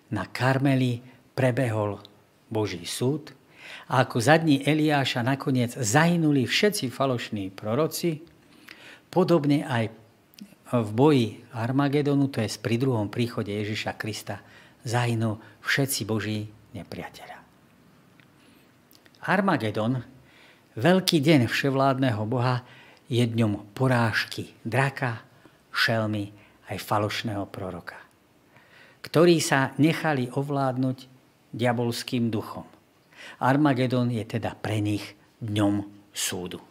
Na 0.09 0.25
Karmeli 0.25 0.97
prebehol 1.37 2.01
Boží 2.49 2.89
súd 2.89 3.37
a 3.85 4.01
ako 4.01 4.17
za 4.17 4.41
dní 4.41 4.65
Eliáša 4.65 5.21
nakoniec 5.21 5.77
zahynuli 5.77 6.49
všetci 6.49 6.89
falošní 6.89 7.53
proroci, 7.53 8.25
podobne 9.13 9.61
aj 9.61 9.93
v 10.73 10.89
boji 10.89 11.27
Armagedonu, 11.53 12.33
to 12.33 12.41
je 12.41 12.49
pri 12.57 12.81
druhom 12.81 13.13
príchode 13.13 13.53
Ježiša 13.53 13.93
Krista, 13.93 14.41
zahynú 14.81 15.37
všetci 15.61 16.01
Boží 16.09 16.49
nepriateľa. 16.73 17.37
Armagedon, 19.29 20.01
veľký 20.73 21.21
deň 21.21 21.45
vševládneho 21.45 22.25
Boha, 22.25 22.65
je 23.05 23.21
dňom 23.21 23.73
porážky 23.77 24.57
draka, 24.65 25.29
šelmy 25.69 26.38
aj 26.69 26.77
falošného 26.77 27.49
proroka, 27.49 27.97
ktorí 29.01 29.41
sa 29.41 29.73
nechali 29.81 30.29
ovládnuť 30.29 30.97
diabolským 31.51 32.29
duchom. 32.29 32.65
Armagedon 33.41 34.13
je 34.13 34.23
teda 34.23 34.55
pre 34.55 34.79
nich 34.79 35.03
dňom 35.41 35.83
súdu. 36.13 36.61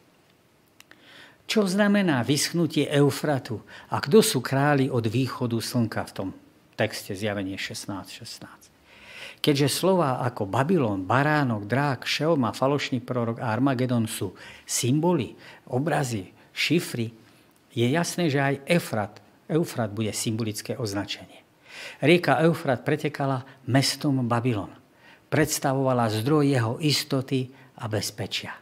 Čo 1.48 1.64
znamená 1.64 2.20
vyschnutie 2.22 2.84
Eufratu 2.92 3.64
a 3.88 3.98
kto 4.04 4.20
sú 4.20 4.44
králi 4.44 4.92
od 4.92 5.08
východu 5.08 5.56
slnka 5.56 6.04
v 6.04 6.12
tom 6.12 6.28
texte 6.76 7.16
zjavenie 7.16 7.56
16.16. 7.56 8.78
16. 8.78 8.78
Keďže 9.38 9.70
slova 9.70 10.18
ako 10.26 10.50
Babylon, 10.50 11.06
Baránok, 11.06 11.64
Drák, 11.64 12.02
Šelma, 12.04 12.50
falošný 12.50 12.98
prorok 13.00 13.38
a 13.38 13.54
Armagedon 13.54 14.10
sú 14.10 14.34
symboly, 14.66 15.38
obrazy, 15.70 16.34
šifry, 16.50 17.14
je 17.70 17.86
jasné, 17.86 18.26
že 18.26 18.42
aj 18.42 18.54
Efrat, 18.66 19.14
Eufrat 19.48 19.90
bude 19.90 20.12
symbolické 20.12 20.76
označenie. 20.76 21.40
Rieka 22.04 22.44
Eufrat 22.44 22.84
pretekala 22.84 23.44
mestom 23.66 24.24
Babylon. 24.28 24.72
predstavovala 25.28 26.08
zdroj 26.08 26.44
jeho 26.48 26.72
istoty 26.80 27.52
a 27.78 27.84
bezpečia. 27.86 28.56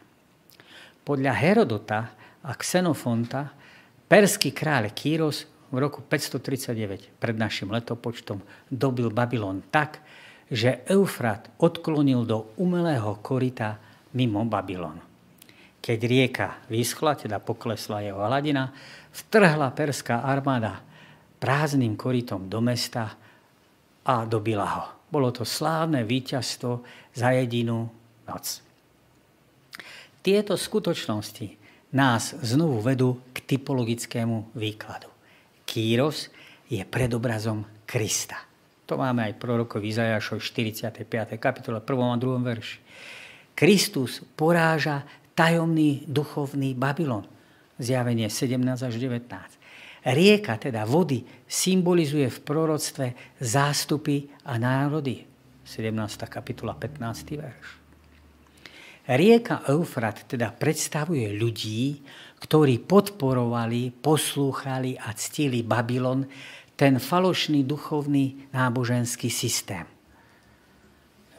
Podľa 1.07 1.33
Herodota 1.39 1.99
a 2.43 2.51
Xenofonta 2.59 3.47
perský 4.07 4.51
kráľ 4.51 4.91
Kýros 4.91 5.47
v 5.71 5.75
roku 5.79 6.03
539 6.03 7.19
pred 7.19 7.35
našim 7.35 7.71
letopočtom 7.71 8.43
dobil 8.67 9.11
Babylon 9.11 9.63
tak, 9.71 10.03
že 10.47 10.83
Eufrat 10.87 11.51
odklonil 11.59 12.23
do 12.23 12.51
umelého 12.59 13.19
korita 13.19 13.79
mimo 14.15 14.43
Babylon. 14.47 14.99
Keď 15.83 15.99
rieka 16.03 16.47
vyschla, 16.67 17.15
teda 17.15 17.39
poklesla 17.39 18.03
jeho 18.03 18.19
hladina, 18.19 18.75
vtrhla 19.17 19.73
perská 19.73 20.21
armáda 20.21 20.81
prázdnym 21.41 21.97
koritom 21.97 22.49
do 22.49 22.61
mesta 22.61 23.17
a 24.05 24.13
dobila 24.25 24.67
ho. 24.67 24.85
Bolo 25.07 25.31
to 25.31 25.47
slávne 25.47 26.03
víťazstvo 26.03 26.83
za 27.15 27.29
jedinú 27.33 27.87
noc. 28.27 28.45
Tieto 30.19 30.59
skutočnosti 30.59 31.47
nás 31.95 32.35
znovu 32.43 32.83
vedú 32.83 33.31
k 33.31 33.39
typologickému 33.55 34.51
výkladu. 34.59 35.07
Kýros 35.63 36.27
je 36.67 36.83
predobrazom 36.83 37.63
Krista. 37.87 38.35
To 38.87 38.99
máme 38.99 39.23
aj 39.23 39.39
prorokov 39.39 39.83
Izajašov 39.83 40.43
45. 40.43 40.99
kapitole 41.39 41.79
1. 41.79 41.87
a 41.87 42.17
2. 42.19 42.43
verši. 42.43 42.79
Kristus 43.55 44.23
poráža 44.35 45.07
tajomný 45.31 46.03
duchovný 46.07 46.75
Babylon. 46.75 47.36
Zjavenie 47.77 48.29
17 48.29 48.57
až 48.83 48.93
19. 48.97 49.29
Rieka, 50.07 50.57
teda 50.57 50.87
vody, 50.87 51.21
symbolizuje 51.45 52.29
v 52.31 52.39
proroctve 52.41 53.05
zástupy 53.37 54.25
a 54.49 54.57
národy. 54.57 55.25
17. 55.67 55.93
kapitola 56.31 56.73
15. 56.73 57.37
verš. 57.37 57.67
Rieka 59.07 59.67
Eufrat 59.71 60.27
teda 60.27 60.51
predstavuje 60.51 61.31
ľudí, 61.31 62.03
ktorí 62.43 62.83
podporovali, 62.83 63.95
poslúchali 64.03 64.99
a 64.99 65.15
ctili 65.15 65.63
Babylon, 65.63 66.27
ten 66.77 67.01
falošný 67.01 67.65
duchovný 67.65 68.53
náboženský 68.53 69.31
systém. 69.33 69.87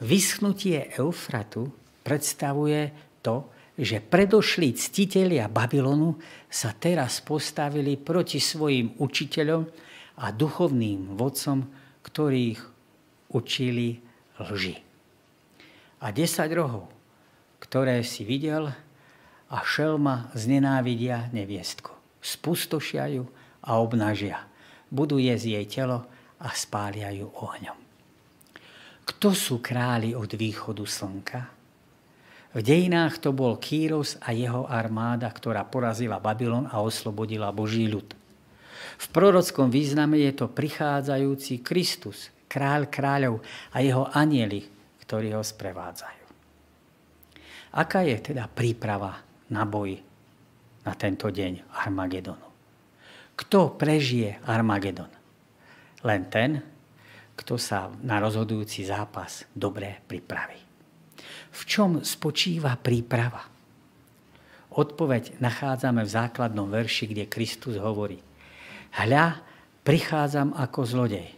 Vyschnutie 0.03 0.91
Eufratu 0.99 1.71
predstavuje 2.03 2.91
to, 3.23 3.47
že 3.79 4.03
predošlí 4.03 4.75
ctitelia 4.75 5.47
Babylonu 5.47 6.19
sa 6.51 6.75
teraz 6.75 7.23
postavili 7.23 7.95
proti 7.95 8.43
svojim 8.43 8.99
učiteľom 8.99 9.63
a 10.19 10.35
duchovným 10.35 11.15
vodcom, 11.15 11.63
ktorých 12.03 12.59
učili 13.31 14.03
lži. 14.51 14.75
A 16.03 16.11
desať 16.11 16.51
rohov, 16.59 16.91
ktoré 17.63 18.03
si 18.03 18.27
videl, 18.27 18.67
a 19.49 19.65
šelma 19.65 20.29
znenávidia 20.37 21.33
neviestku. 21.33 21.89
Spustošia 22.21 23.09
ju 23.09 23.25
a 23.65 23.81
obnažia. 23.81 24.45
Budú 24.93 25.17
jesť 25.17 25.45
jej 25.57 25.65
telo 25.65 26.05
a 26.37 26.53
spália 26.53 27.09
ju 27.09 27.31
ohňom. 27.33 27.79
Kto 29.09 29.33
sú 29.33 29.57
králi 29.57 30.13
od 30.13 30.29
východu 30.29 30.85
slnka? 30.85 31.58
V 32.49 32.65
dejinách 32.65 33.21
to 33.21 33.29
bol 33.29 33.61
Kýros 33.61 34.17
a 34.25 34.33
jeho 34.33 34.65
armáda, 34.65 35.29
ktorá 35.29 35.61
porazila 35.69 36.17
Babylon 36.17 36.65
a 36.65 36.81
oslobodila 36.81 37.53
Boží 37.53 37.85
ľud. 37.85 38.17
V 38.99 39.05
prorockom 39.13 39.69
význame 39.69 40.17
je 40.25 40.33
to 40.33 40.49
prichádzajúci 40.49 41.61
Kristus, 41.61 42.33
kráľ 42.49 42.89
kráľov 42.89 43.45
a 43.69 43.85
jeho 43.85 44.09
anieli, 44.09 44.65
ktorí 45.05 45.37
ho 45.37 45.45
sprevádzajú. 45.45 46.25
Aká 47.69 48.01
je 48.01 48.17
teda 48.33 48.49
príprava 48.49 49.21
na 49.53 49.61
boj 49.69 50.01
na 50.81 50.93
tento 50.97 51.29
deň 51.29 51.69
Armagedonu. 51.85 52.49
Kto 53.37 53.77
prežije 53.77 54.41
Armagedon? 54.49 55.11
Len 56.01 56.21
ten, 56.33 56.57
kto 57.37 57.61
sa 57.61 57.93
na 58.01 58.17
rozhodujúci 58.17 58.89
zápas 58.89 59.45
dobre 59.53 60.01
pripraví. 60.09 60.68
V 61.49 61.61
čom 61.65 62.05
spočíva 62.05 62.77
príprava? 62.77 63.45
Odpoveď 64.69 65.41
nachádzame 65.41 66.05
v 66.05 66.13
základnom 66.13 66.69
verši, 66.69 67.09
kde 67.09 67.25
Kristus 67.25 67.75
hovorí 67.81 68.21
Hľa, 68.89 69.41
prichádzam 69.85 70.53
ako 70.57 70.79
zlodej. 70.85 71.29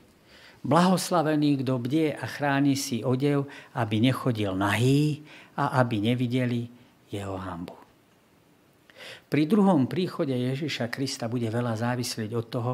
Blahoslavený, 0.62 1.66
kto 1.66 1.82
bdie 1.82 2.14
a 2.14 2.26
chráni 2.30 2.78
si 2.78 3.02
odev, 3.02 3.50
aby 3.74 3.98
nechodil 3.98 4.54
nahý 4.54 5.26
a 5.58 5.82
aby 5.82 6.00
nevideli 6.00 6.70
jeho 7.10 7.36
hambu. 7.36 7.76
Pri 9.32 9.48
druhom 9.50 9.90
príchode 9.90 10.36
Ježiša 10.36 10.92
Krista 10.94 11.26
bude 11.26 11.50
veľa 11.50 11.74
závislieť 11.76 12.32
od 12.36 12.46
toho, 12.52 12.74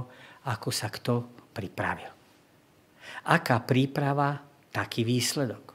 ako 0.50 0.70
sa 0.74 0.92
kto 0.92 1.46
pripravil. 1.56 2.12
Aká 3.30 3.62
príprava, 3.64 4.42
taký 4.74 5.08
výsledok. 5.08 5.67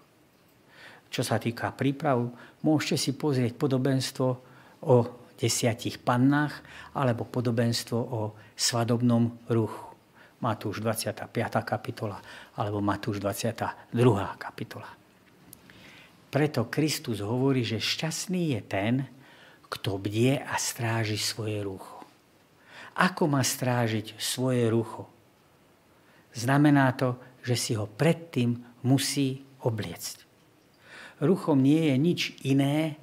Čo 1.12 1.20
sa 1.20 1.37
týka 1.37 1.68
prípravu, 1.77 2.33
môžete 2.64 2.96
si 2.96 3.11
pozrieť 3.12 3.53
podobenstvo 3.61 4.29
o 4.88 4.96
desiatich 5.37 6.01
pannách 6.01 6.64
alebo 6.96 7.29
podobenstvo 7.29 7.98
o 8.01 8.33
svadobnom 8.57 9.44
ruchu. 9.53 9.92
Matúš 10.40 10.81
25. 10.81 11.29
kapitola 11.68 12.16
alebo 12.57 12.81
Matúš 12.81 13.20
22. 13.20 13.92
kapitola. 14.40 14.88
Preto 16.33 16.72
Kristus 16.72 17.20
hovorí, 17.20 17.61
že 17.61 17.77
šťastný 17.77 18.57
je 18.57 18.61
ten, 18.64 18.94
kto 19.68 20.01
bdie 20.01 20.40
a 20.40 20.57
stráži 20.57 21.20
svoje 21.20 21.61
rucho. 21.61 22.01
Ako 22.96 23.29
má 23.29 23.44
strážiť 23.44 24.16
svoje 24.16 24.64
rucho? 24.72 25.12
Znamená 26.33 26.88
to, 26.96 27.20
že 27.44 27.57
si 27.57 27.72
ho 27.77 27.85
predtým 27.85 28.57
musí 28.81 29.44
obliecť. 29.61 30.32
Ruchom 31.22 31.62
nie 31.62 31.94
je 31.94 31.96
nič 31.96 32.20
iné 32.42 32.98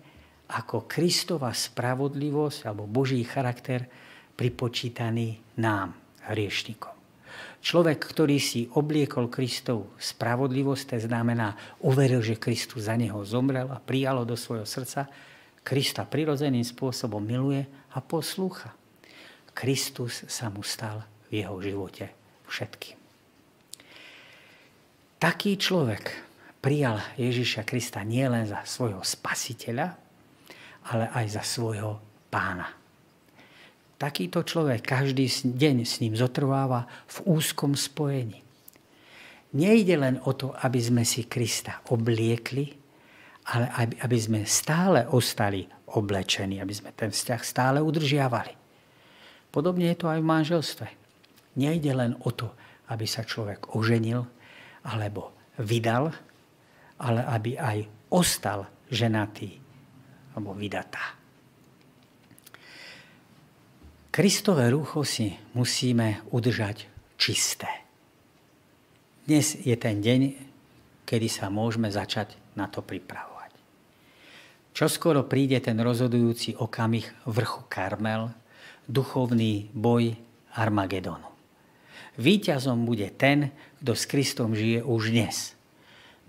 ako 0.52 0.90
Kristova 0.92 1.56
spravodlivosť 1.56 2.68
alebo 2.68 2.84
Boží 2.84 3.24
charakter 3.24 3.88
pripočítaný 4.36 5.40
nám, 5.64 5.96
hriešnikom. 6.28 7.00
Človek, 7.60 8.00
ktorý 8.00 8.40
si 8.40 8.68
obliekol 8.72 9.28
Kristov 9.28 9.96
spravodlivosť, 10.00 10.96
to 10.96 10.98
znamená, 11.12 11.56
uveril, 11.84 12.24
že 12.24 12.40
Kristus 12.40 12.88
za 12.88 12.96
neho 12.96 13.20
zomrel 13.28 13.68
a 13.68 13.80
prijalo 13.80 14.24
do 14.24 14.36
svojho 14.40 14.64
srdca, 14.64 15.08
Krista 15.60 16.08
prirodzeným 16.08 16.64
spôsobom 16.64 17.20
miluje 17.20 17.68
a 17.92 18.00
poslúcha. 18.00 18.72
Kristus 19.52 20.24
sa 20.32 20.48
mu 20.48 20.64
stal 20.64 21.04
v 21.28 21.44
jeho 21.44 21.60
živote 21.60 22.10
všetkým. 22.48 22.96
Taký 25.20 25.60
človek 25.60 26.29
prijal 26.60 27.00
Ježiša 27.16 27.64
Krista 27.64 28.04
nielen 28.04 28.48
za 28.48 28.64
svojho 28.68 29.04
spasiteľa, 29.04 29.96
ale 30.92 31.06
aj 31.16 31.26
za 31.40 31.44
svojho 31.44 32.00
pána. 32.28 32.68
Takýto 34.00 34.48
človek 34.48 34.80
každý 34.80 35.28
deň 35.44 35.76
s 35.84 36.00
ním 36.00 36.16
zotrváva 36.16 36.88
v 37.12 37.36
úzkom 37.36 37.76
spojení. 37.76 38.40
Nejde 39.50 39.96
len 40.00 40.16
o 40.24 40.32
to, 40.32 40.56
aby 40.56 40.80
sme 40.80 41.04
si 41.04 41.28
Krista 41.28 41.84
obliekli, 41.92 42.70
ale 43.50 43.66
aby, 43.76 43.94
aby 44.00 44.18
sme 44.20 44.40
stále 44.46 45.04
ostali 45.10 45.66
oblečení, 45.98 46.62
aby 46.62 46.72
sme 46.72 46.94
ten 46.94 47.10
vzťah 47.10 47.42
stále 47.42 47.80
udržiavali. 47.82 48.54
Podobne 49.50 49.90
je 49.90 49.98
to 49.98 50.08
aj 50.08 50.20
v 50.22 50.30
manželstve. 50.32 50.88
Nejde 51.58 51.92
len 51.98 52.14
o 52.24 52.30
to, 52.30 52.54
aby 52.94 53.10
sa 53.10 53.26
človek 53.26 53.74
oženil 53.74 54.22
alebo 54.86 55.34
vydal, 55.58 56.14
ale 57.00 57.24
aby 57.24 57.56
aj 57.56 57.88
ostal 58.12 58.68
ženatý 58.92 59.56
alebo 60.36 60.54
vydatá. 60.54 61.20
Kristové 64.10 64.68
rucho 64.74 65.06
si 65.08 65.32
musíme 65.56 66.26
udržať 66.34 66.90
čisté. 67.16 67.70
Dnes 69.24 69.54
je 69.62 69.76
ten 69.78 70.02
deň, 70.02 70.22
kedy 71.06 71.28
sa 71.30 71.48
môžeme 71.54 71.88
začať 71.94 72.34
na 72.58 72.66
to 72.66 72.82
pripravovať. 72.82 73.54
Čoskoro 74.74 75.24
príde 75.30 75.62
ten 75.62 75.78
rozhodujúci 75.78 76.58
okamih 76.58 77.06
vrchu 77.30 77.64
Karmel, 77.70 78.34
duchovný 78.90 79.70
boj 79.72 80.18
Armagedonu. 80.58 81.30
Výťazom 82.18 82.84
bude 82.84 83.08
ten, 83.14 83.54
kto 83.80 83.94
s 83.94 84.04
Kristom 84.10 84.58
žije 84.58 84.82
už 84.82 85.14
dnes. 85.14 85.59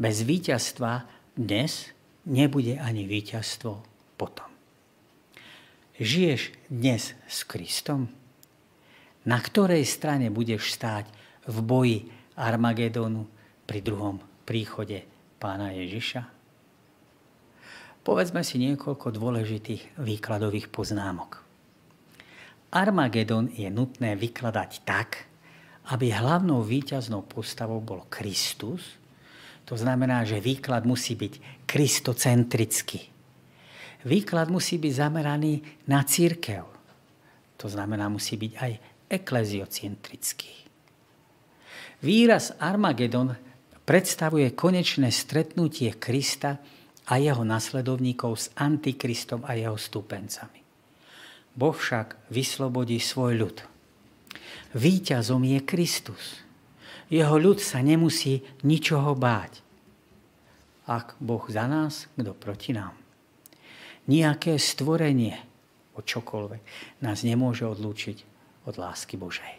Bez 0.01 0.25
víťazstva 0.25 1.05
dnes 1.37 1.93
nebude 2.25 2.81
ani 2.81 3.05
víťazstvo 3.05 3.85
potom. 4.17 4.49
Žiješ 6.01 6.57
dnes 6.73 7.13
s 7.29 7.45
Kristom? 7.45 8.09
Na 9.29 9.37
ktorej 9.37 9.85
strane 9.85 10.33
budeš 10.33 10.73
stáť 10.73 11.05
v 11.45 11.57
boji 11.61 11.99
Armagedonu 12.33 13.29
pri 13.69 13.85
druhom 13.85 14.17
príchode 14.49 15.05
pána 15.37 15.77
Ježiša? 15.77 16.25
Povedzme 18.01 18.41
si 18.41 18.57
niekoľko 18.57 19.13
dôležitých 19.13 20.01
výkladových 20.01 20.73
poznámok. 20.73 21.45
Armagedon 22.73 23.53
je 23.53 23.69
nutné 23.69 24.17
vykladať 24.17 24.71
tak, 24.89 25.29
aby 25.93 26.09
hlavnou 26.09 26.65
víťaznou 26.65 27.21
postavou 27.29 27.85
bol 27.85 28.09
Kristus. 28.09 28.97
To 29.71 29.79
znamená, 29.79 30.27
že 30.27 30.43
výklad 30.43 30.83
musí 30.83 31.15
byť 31.15 31.63
kristocentrický. 31.63 33.01
Výklad 34.03 34.51
musí 34.51 34.83
byť 34.83 34.93
zameraný 34.99 35.87
na 35.87 36.03
církev. 36.03 36.67
To 37.55 37.67
znamená, 37.71 38.11
musí 38.11 38.35
byť 38.35 38.53
aj 38.59 38.73
ekleziocentrický. 39.07 40.53
Výraz 42.03 42.51
Armagedon 42.59 43.31
predstavuje 43.87 44.51
konečné 44.59 45.15
stretnutie 45.15 45.95
Krista 46.03 46.59
a 47.07 47.15
jeho 47.23 47.47
nasledovníkov 47.47 48.33
s 48.35 48.47
Antikristom 48.59 49.47
a 49.47 49.55
jeho 49.55 49.79
stúpencami. 49.79 50.59
Boh 51.55 51.77
však 51.77 52.33
vyslobodí 52.35 52.99
svoj 52.99 53.39
ľud. 53.39 53.57
Výťazom 54.75 55.43
je 55.47 55.61
Kristus. 55.63 56.50
Jeho 57.11 57.37
ľud 57.43 57.59
sa 57.59 57.83
nemusí 57.83 58.39
ničoho 58.63 59.19
báť. 59.19 59.67
Ak 60.87 61.19
Boh 61.19 61.43
za 61.51 61.67
nás, 61.67 62.07
kto 62.15 62.31
proti 62.39 62.71
nám? 62.71 62.95
Nijaké 64.07 64.55
stvorenie, 64.59 65.35
o 65.99 66.01
čokoľvek, 66.03 66.63
nás 67.03 67.27
nemôže 67.27 67.67
odlúčiť 67.67 68.23
od 68.71 68.75
lásky 68.79 69.19
Božej. 69.19 69.59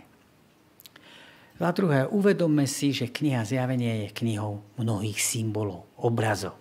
Za 1.61 1.69
druhé, 1.75 2.09
uvedomme 2.09 2.65
si, 2.65 2.89
že 2.89 3.11
kniha 3.11 3.45
Zjavenie 3.45 4.07
je 4.07 4.15
knihou 4.17 4.65
mnohých 4.81 5.19
symbolov, 5.21 5.85
obrazov. 5.99 6.57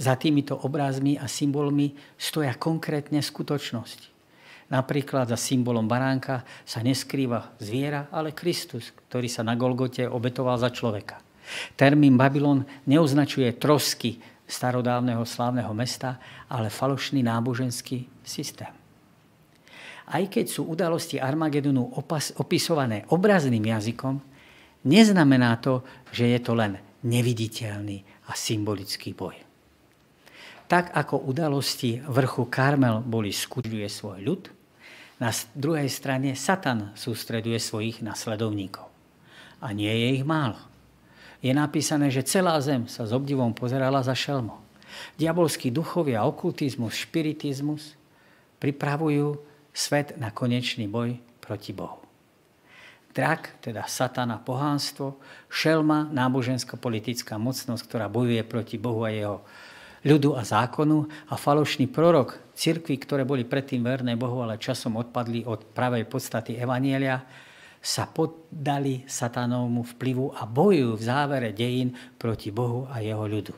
Za 0.00 0.16
týmito 0.16 0.56
obrazmi 0.56 1.20
a 1.20 1.28
symbolmi 1.28 1.92
stoja 2.16 2.56
konkrétne 2.56 3.20
skutočnosti. 3.20 4.11
Napríklad 4.72 5.28
za 5.28 5.36
symbolom 5.36 5.84
baránka 5.84 6.48
sa 6.64 6.80
neskrýva 6.80 7.60
zviera, 7.60 8.08
ale 8.08 8.32
Kristus, 8.32 8.88
ktorý 9.04 9.28
sa 9.28 9.44
na 9.44 9.52
Golgote 9.52 10.08
obetoval 10.08 10.56
za 10.56 10.72
človeka. 10.72 11.20
Termín 11.76 12.16
Babylon 12.16 12.64
neoznačuje 12.88 13.52
trosky 13.60 14.16
starodávneho 14.48 15.28
slávneho 15.28 15.76
mesta, 15.76 16.16
ale 16.48 16.72
falošný 16.72 17.20
náboženský 17.20 18.24
systém. 18.24 18.72
Aj 20.08 20.24
keď 20.24 20.46
sú 20.48 20.64
udalosti 20.68 21.20
Armagedonu 21.20 21.92
opisované 22.40 23.04
obrazným 23.12 23.64
jazykom, 23.68 24.20
neznamená 24.88 25.60
to, 25.60 25.84
že 26.16 26.32
je 26.32 26.40
to 26.40 26.56
len 26.56 26.80
neviditeľný 27.04 28.28
a 28.28 28.32
symbolický 28.32 29.12
boj. 29.12 29.36
Tak 30.64 30.96
ako 30.96 31.28
udalosti 31.28 32.00
vrchu 32.00 32.48
Karmel 32.48 33.04
boli 33.04 33.28
skúšľuje 33.28 33.88
svoj 33.92 34.18
ľud, 34.24 34.42
na 35.22 35.30
druhej 35.54 35.86
strane 35.86 36.34
Satan 36.34 36.90
sústreduje 36.98 37.62
svojich 37.62 38.02
nasledovníkov. 38.02 38.90
A 39.62 39.70
nie 39.70 39.94
je 39.94 40.08
ich 40.18 40.26
málo. 40.26 40.58
Je 41.38 41.54
napísané, 41.54 42.10
že 42.10 42.26
celá 42.26 42.58
zem 42.58 42.90
sa 42.90 43.06
s 43.06 43.14
obdivom 43.14 43.54
pozerala 43.54 44.02
za 44.02 44.18
šelmo. 44.18 44.58
Diabolskí 45.14 45.70
duchovia, 45.70 46.26
okultizmus, 46.26 46.98
špiritizmus 46.98 47.94
pripravujú 48.58 49.38
svet 49.70 50.18
na 50.18 50.34
konečný 50.34 50.90
boj 50.90 51.14
proti 51.38 51.70
Bohu. 51.70 52.02
Drak, 53.14 53.62
teda 53.62 53.86
satana, 53.86 54.42
pohánstvo, 54.42 55.22
šelma, 55.46 56.10
nábožensko-politická 56.10 57.38
mocnosť, 57.38 57.82
ktorá 57.86 58.10
bojuje 58.10 58.42
proti 58.42 58.74
Bohu 58.74 59.06
a 59.06 59.14
jeho 59.14 59.38
ľudu 60.02 60.34
a 60.34 60.42
zákonu 60.42 61.06
a 61.30 61.34
falošný 61.38 61.86
prorok 61.86 62.41
cirkvi, 62.62 62.94
ktoré 62.94 63.26
boli 63.26 63.42
predtým 63.42 63.82
verné 63.82 64.14
Bohu, 64.14 64.38
ale 64.38 64.62
časom 64.62 64.94
odpadli 64.94 65.42
od 65.42 65.74
pravej 65.74 66.06
podstaty 66.06 66.54
Evanielia, 66.54 67.18
sa 67.82 68.06
poddali 68.06 69.02
satanovmu 69.02 69.82
vplyvu 69.98 70.38
a 70.38 70.46
bojujú 70.46 70.94
v 70.94 71.02
závere 71.02 71.50
dejín 71.50 71.90
proti 72.14 72.54
Bohu 72.54 72.86
a 72.86 73.02
jeho 73.02 73.26
ľudu. 73.26 73.50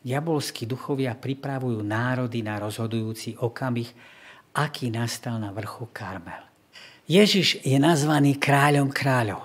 Diabolskí 0.00 0.64
duchovia 0.64 1.12
pripravujú 1.12 1.84
národy 1.84 2.40
na 2.40 2.56
rozhodujúci 2.56 3.36
okamih, 3.36 3.92
aký 4.56 4.88
nastal 4.88 5.36
na 5.36 5.52
vrchu 5.52 5.92
Karmel. 5.92 6.40
Ježiš 7.04 7.60
je 7.60 7.76
nazvaný 7.76 8.40
kráľom 8.40 8.88
kráľov. 8.88 9.44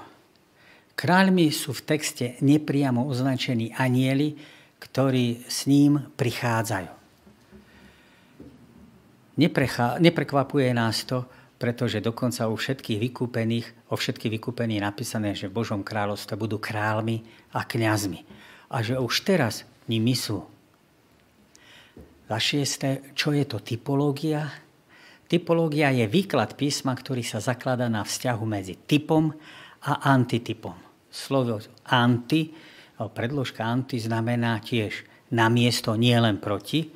Kráľmi 0.95 1.51
sú 1.51 1.75
v 1.75 1.83
texte 1.83 2.39
nepriamo 2.39 3.03
označení 3.09 3.75
anieli, 3.75 4.37
ktorí 4.79 5.43
s 5.49 5.67
ním 5.67 6.13
prichádzajú. 6.15 7.00
Neprekvapuje 9.41 10.69
nás 10.69 11.01
to, 11.09 11.25
pretože 11.57 12.01
dokonca 12.01 12.45
u 12.45 12.57
všetkých 12.57 12.99
vykúpených, 13.09 13.93
o 13.93 13.95
všetkých 13.97 14.33
vykúpených 14.37 14.77
je 14.81 14.87
napísané, 14.87 15.29
že 15.33 15.49
v 15.49 15.61
Božom 15.61 15.81
kráľovstve 15.81 16.37
budú 16.37 16.61
kráľmi 16.61 17.21
a 17.53 17.65
kňazmi. 17.65 18.21
A 18.69 18.85
že 18.85 18.97
už 18.97 19.25
teraz 19.25 19.65
nimi 19.89 20.13
sú. 20.17 20.41
Za 22.29 22.37
šiesté, 22.39 23.13
čo 23.17 23.33
je 23.33 23.45
to 23.45 23.59
typológia? 23.59 24.47
Typológia 25.27 25.91
je 25.91 26.07
výklad 26.07 26.55
písma, 26.55 26.95
ktorý 26.95 27.21
sa 27.25 27.43
zakladá 27.43 27.91
na 27.91 28.05
vzťahu 28.07 28.43
medzi 28.47 28.79
typom 28.87 29.33
a 29.85 30.11
antitypom. 30.15 30.77
Slovo 31.11 31.59
anti 31.91 32.55
predložka 33.09 33.65
anti 33.65 33.97
znamená 33.97 34.61
tiež 34.61 35.03
na 35.33 35.49
miesto, 35.49 35.97
nie 35.97 36.13
len 36.13 36.37
proti. 36.37 36.91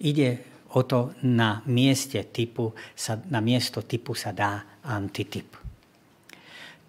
Ide 0.00 0.49
o 0.70 0.80
to, 0.86 1.14
na, 1.26 1.62
mieste 1.66 2.22
typu 2.30 2.74
sa, 2.94 3.18
na 3.30 3.42
miesto 3.42 3.82
typu 3.82 4.14
sa 4.14 4.30
dá 4.30 4.80
antityp. 4.86 5.60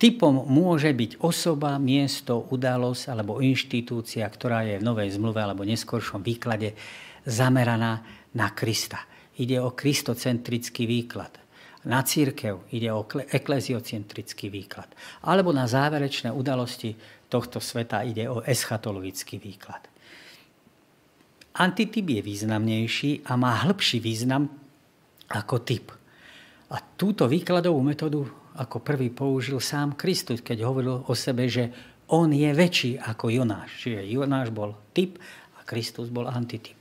Typom 0.01 0.49
môže 0.49 0.89
byť 0.89 1.21
osoba, 1.21 1.77
miesto, 1.77 2.49
udalosť 2.49 3.13
alebo 3.13 3.37
inštitúcia, 3.37 4.25
ktorá 4.25 4.65
je 4.65 4.81
v 4.81 4.85
Novej 4.85 5.13
zmluve 5.13 5.37
alebo 5.37 5.61
neskoršom 5.61 6.25
výklade 6.25 6.73
zameraná 7.21 8.01
na 8.33 8.49
Krista. 8.49 9.05
Ide 9.37 9.61
o 9.61 9.77
kristocentrický 9.77 10.89
výklad. 10.89 11.37
Na 11.85 12.01
církev 12.01 12.73
ide 12.73 12.89
o 12.93 13.05
ekleziocentrický 13.05 14.49
výklad. 14.49 14.89
Alebo 15.25 15.53
na 15.53 15.69
záverečné 15.69 16.33
udalosti 16.33 16.97
tohto 17.29 17.61
sveta 17.61 18.01
ide 18.01 18.25
o 18.25 18.41
eschatologický 18.41 19.37
výklad. 19.37 19.90
Antityp 21.51 22.05
je 22.07 22.21
významnejší 22.23 23.27
a 23.27 23.35
má 23.35 23.67
hĺbší 23.67 23.99
význam 23.99 24.47
ako 25.27 25.55
typ. 25.63 25.91
A 26.71 26.79
túto 26.79 27.27
výkladovú 27.27 27.83
metódu 27.83 28.23
ako 28.55 28.79
prvý 28.79 29.11
použil 29.11 29.59
sám 29.59 29.95
Kristus, 29.99 30.39
keď 30.39 30.63
hovoril 30.63 31.03
o 31.07 31.13
sebe, 31.15 31.51
že 31.51 31.71
on 32.11 32.31
je 32.31 32.51
väčší 32.51 32.99
ako 32.99 33.31
Jonáš. 33.31 33.83
Čiže 33.83 34.07
Jonáš 34.07 34.51
bol 34.51 34.75
typ 34.95 35.19
a 35.55 35.63
Kristus 35.63 36.11
bol 36.11 36.27
antityp. 36.27 36.75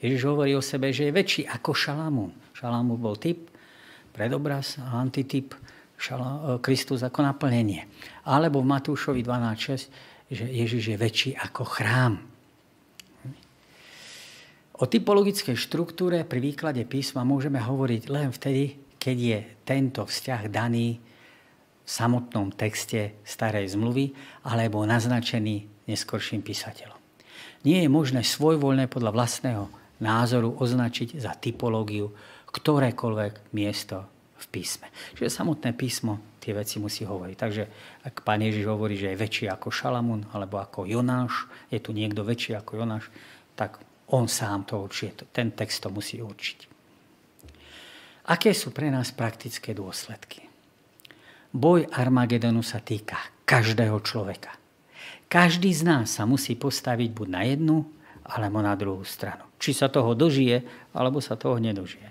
Ježiš 0.00 0.20
hovorí 0.28 0.52
o 0.52 0.60
sebe, 0.60 0.92
že 0.92 1.08
je 1.08 1.16
väčší 1.16 1.42
ako 1.48 1.72
Šalamún. 1.72 2.32
Šalamún 2.52 3.00
bol 3.00 3.16
typ, 3.16 3.48
predobraz 4.12 4.76
a 4.80 5.00
antityp 5.00 5.56
Kristus 6.60 7.00
ako 7.00 7.24
naplnenie. 7.24 7.88
Alebo 8.28 8.60
v 8.60 8.68
Matúšovi 8.68 9.24
12.6, 9.24 10.32
že 10.32 10.44
Ježiš 10.44 10.92
je 10.92 10.96
väčší 10.96 11.30
ako 11.40 11.64
chrám. 11.64 12.33
O 14.74 14.90
typologickej 14.90 15.54
štruktúre 15.54 16.26
pri 16.26 16.42
výklade 16.42 16.82
písma 16.82 17.22
môžeme 17.22 17.62
hovoriť 17.62 18.02
len 18.10 18.34
vtedy, 18.34 18.74
keď 18.98 19.16
je 19.16 19.38
tento 19.62 20.02
vzťah 20.02 20.50
daný 20.50 20.98
v 20.98 21.88
samotnom 21.88 22.50
texte 22.50 23.14
starej 23.22 23.78
zmluvy 23.78 24.10
alebo 24.42 24.82
naznačený 24.82 25.86
neskorším 25.86 26.42
písateľom. 26.42 26.98
Nie 27.62 27.86
je 27.86 27.90
možné 27.92 28.26
svojvoľne 28.26 28.90
podľa 28.90 29.14
vlastného 29.14 29.64
názoru 30.02 30.58
označiť 30.58 31.22
za 31.22 31.38
typológiu 31.38 32.10
ktorékoľvek 32.50 33.54
miesto 33.54 34.10
v 34.42 34.46
písme. 34.50 34.90
Čiže 35.14 35.38
samotné 35.38 35.70
písmo 35.78 36.18
tie 36.42 36.50
veci 36.50 36.82
musí 36.82 37.06
hovoriť. 37.06 37.36
Takže 37.38 37.64
ak 38.10 38.26
pán 38.26 38.42
Ježiš 38.42 38.66
hovorí, 38.66 38.98
že 38.98 39.14
je 39.14 39.22
väčší 39.22 39.46
ako 39.54 39.70
Šalamún 39.70 40.26
alebo 40.34 40.58
ako 40.58 40.82
Jonáš, 40.82 41.46
je 41.70 41.78
tu 41.78 41.94
niekto 41.94 42.26
väčší 42.26 42.58
ako 42.58 42.82
Jonáš, 42.82 43.06
tak 43.54 43.78
on 44.12 44.28
sám 44.28 44.68
to 44.68 44.82
určí. 44.84 45.12
Ten 45.32 45.54
text 45.56 45.84
to 45.84 45.88
musí 45.88 46.20
určiť. 46.20 46.58
Aké 48.24 48.56
sú 48.56 48.72
pre 48.72 48.88
nás 48.88 49.12
praktické 49.12 49.76
dôsledky? 49.76 50.48
Boj 51.54 51.86
Armagedonu 51.92 52.64
sa 52.64 52.80
týka 52.80 53.20
každého 53.46 54.00
človeka. 54.00 54.56
Každý 55.28 55.70
z 55.70 55.82
nás 55.84 56.16
sa 56.16 56.24
musí 56.24 56.56
postaviť 56.56 57.10
buď 57.12 57.28
na 57.28 57.42
jednu, 57.46 57.76
alebo 58.24 58.64
na 58.64 58.72
druhú 58.72 59.04
stranu. 59.04 59.44
Či 59.60 59.76
sa 59.76 59.92
toho 59.92 60.16
dožije, 60.16 60.64
alebo 60.96 61.20
sa 61.20 61.36
toho 61.36 61.60
nedožije. 61.60 62.08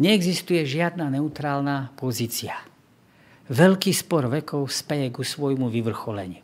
Neexistuje 0.00 0.64
žiadna 0.64 1.12
neutrálna 1.12 1.92
pozícia. 2.00 2.56
Veľký 3.52 3.92
spor 3.92 4.32
vekov 4.32 4.72
speje 4.72 5.12
ku 5.12 5.20
svojmu 5.20 5.68
vyvrcholeniu. 5.68 6.40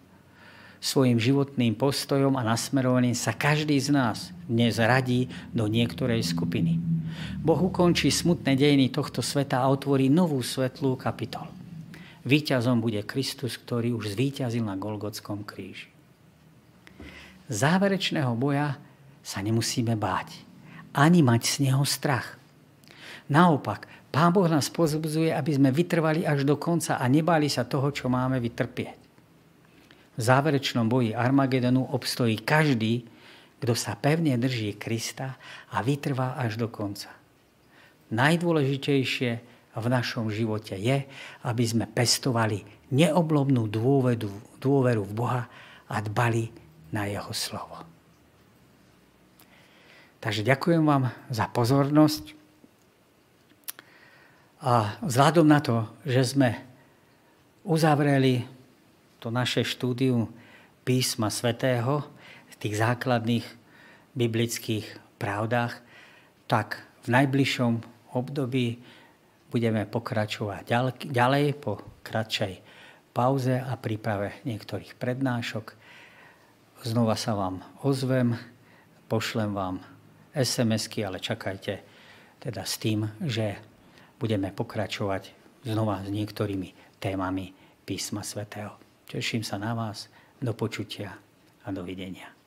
Svojim 0.78 1.18
životným 1.18 1.74
postojom 1.74 2.38
a 2.38 2.46
nasmerovaním 2.46 3.14
sa 3.14 3.34
každý 3.34 3.78
z 3.78 3.90
nás 3.90 4.30
dnes 4.46 4.78
radí 4.78 5.26
do 5.50 5.66
niektorej 5.66 6.22
skupiny. 6.22 6.78
Boh 7.42 7.58
ukončí 7.58 8.08
smutné 8.10 8.54
dejiny 8.54 8.94
tohto 8.94 9.20
sveta 9.20 9.62
a 9.62 9.70
otvorí 9.70 10.06
novú 10.06 10.38
svetlú 10.40 10.94
kapitolu. 10.94 11.50
Výťazom 12.22 12.78
bude 12.78 13.02
Kristus, 13.02 13.56
ktorý 13.56 13.96
už 13.96 14.14
zvíťazil 14.14 14.62
na 14.62 14.76
Golgotskom 14.76 15.42
kríži. 15.42 15.90
Záverečného 17.48 18.36
boja 18.36 18.76
sa 19.24 19.40
nemusíme 19.40 19.96
báť, 19.96 20.44
ani 20.92 21.24
mať 21.24 21.42
z 21.48 21.56
neho 21.70 21.82
strach. 21.88 22.36
Naopak, 23.32 23.88
Pán 24.08 24.32
Boh 24.32 24.48
nás 24.48 24.72
pozbudzuje, 24.72 25.32
aby 25.32 25.56
sme 25.56 25.68
vytrvali 25.68 26.24
až 26.24 26.44
do 26.44 26.56
konca 26.56 26.96
a 26.96 27.04
nebáli 27.08 27.48
sa 27.48 27.68
toho, 27.68 27.92
čo 27.92 28.08
máme 28.08 28.40
vytrpieť. 28.40 29.07
V 30.18 30.20
záverečnom 30.20 30.90
boji 30.90 31.14
Armagedonu 31.14 31.94
obstojí 31.94 32.42
každý, 32.42 33.06
kto 33.62 33.72
sa 33.78 33.94
pevne 33.94 34.34
drží 34.34 34.74
Krista 34.74 35.38
a 35.70 35.78
vytrvá 35.78 36.34
až 36.34 36.58
do 36.58 36.66
konca. 36.66 37.14
Najdôležitejšie 38.10 39.30
v 39.78 39.86
našom 39.86 40.26
živote 40.34 40.74
je, 40.74 41.06
aby 41.46 41.62
sme 41.62 41.86
pestovali 41.86 42.66
neoblobnú 42.90 43.70
dôveru, 43.70 44.58
dôveru 44.58 45.02
v 45.06 45.12
Boha 45.14 45.42
a 45.86 45.96
dbali 46.02 46.50
na 46.90 47.06
Jeho 47.06 47.30
slovo. 47.30 47.78
Takže 50.18 50.42
ďakujem 50.42 50.82
vám 50.82 51.14
za 51.30 51.46
pozornosť. 51.46 52.34
A 54.58 54.98
vzhľadom 55.06 55.46
na 55.46 55.62
to, 55.62 55.86
že 56.02 56.34
sme 56.34 56.58
uzavreli 57.62 58.57
to 59.18 59.34
naše 59.34 59.66
štúdium 59.66 60.30
písma 60.86 61.28
svätého 61.28 62.06
tých 62.58 62.74
základných 62.78 63.46
biblických 64.18 64.86
pravdách, 65.22 65.78
tak 66.50 66.82
v 67.06 67.08
najbližšom 67.14 67.72
období 68.18 68.82
budeme 69.48 69.86
pokračovať 69.86 70.62
ďalej 71.08 71.46
po 71.62 71.78
kratšej 72.02 72.54
pauze 73.14 73.56
a 73.62 73.74
príprave 73.78 74.42
niektorých 74.44 74.98
prednášok. 74.98 75.78
Znova 76.82 77.14
sa 77.18 77.34
vám 77.34 77.62
ozvem, 77.82 78.38
pošlem 79.06 79.54
vám 79.54 79.82
SMS-ky, 80.34 81.02
ale 81.06 81.22
čakajte 81.22 81.82
teda 82.38 82.62
s 82.62 82.78
tým, 82.78 83.06
že 83.22 83.58
budeme 84.18 84.50
pokračovať 84.54 85.34
znova 85.66 86.02
s 86.06 86.10
niektorými 86.10 86.98
témami 87.02 87.54
písma 87.82 88.22
svätého. 88.22 88.87
Teším 89.08 89.40
sa 89.40 89.56
na 89.56 89.72
vás, 89.72 90.12
do 90.36 90.52
počutia 90.52 91.16
a 91.64 91.68
dovidenia. 91.72 92.37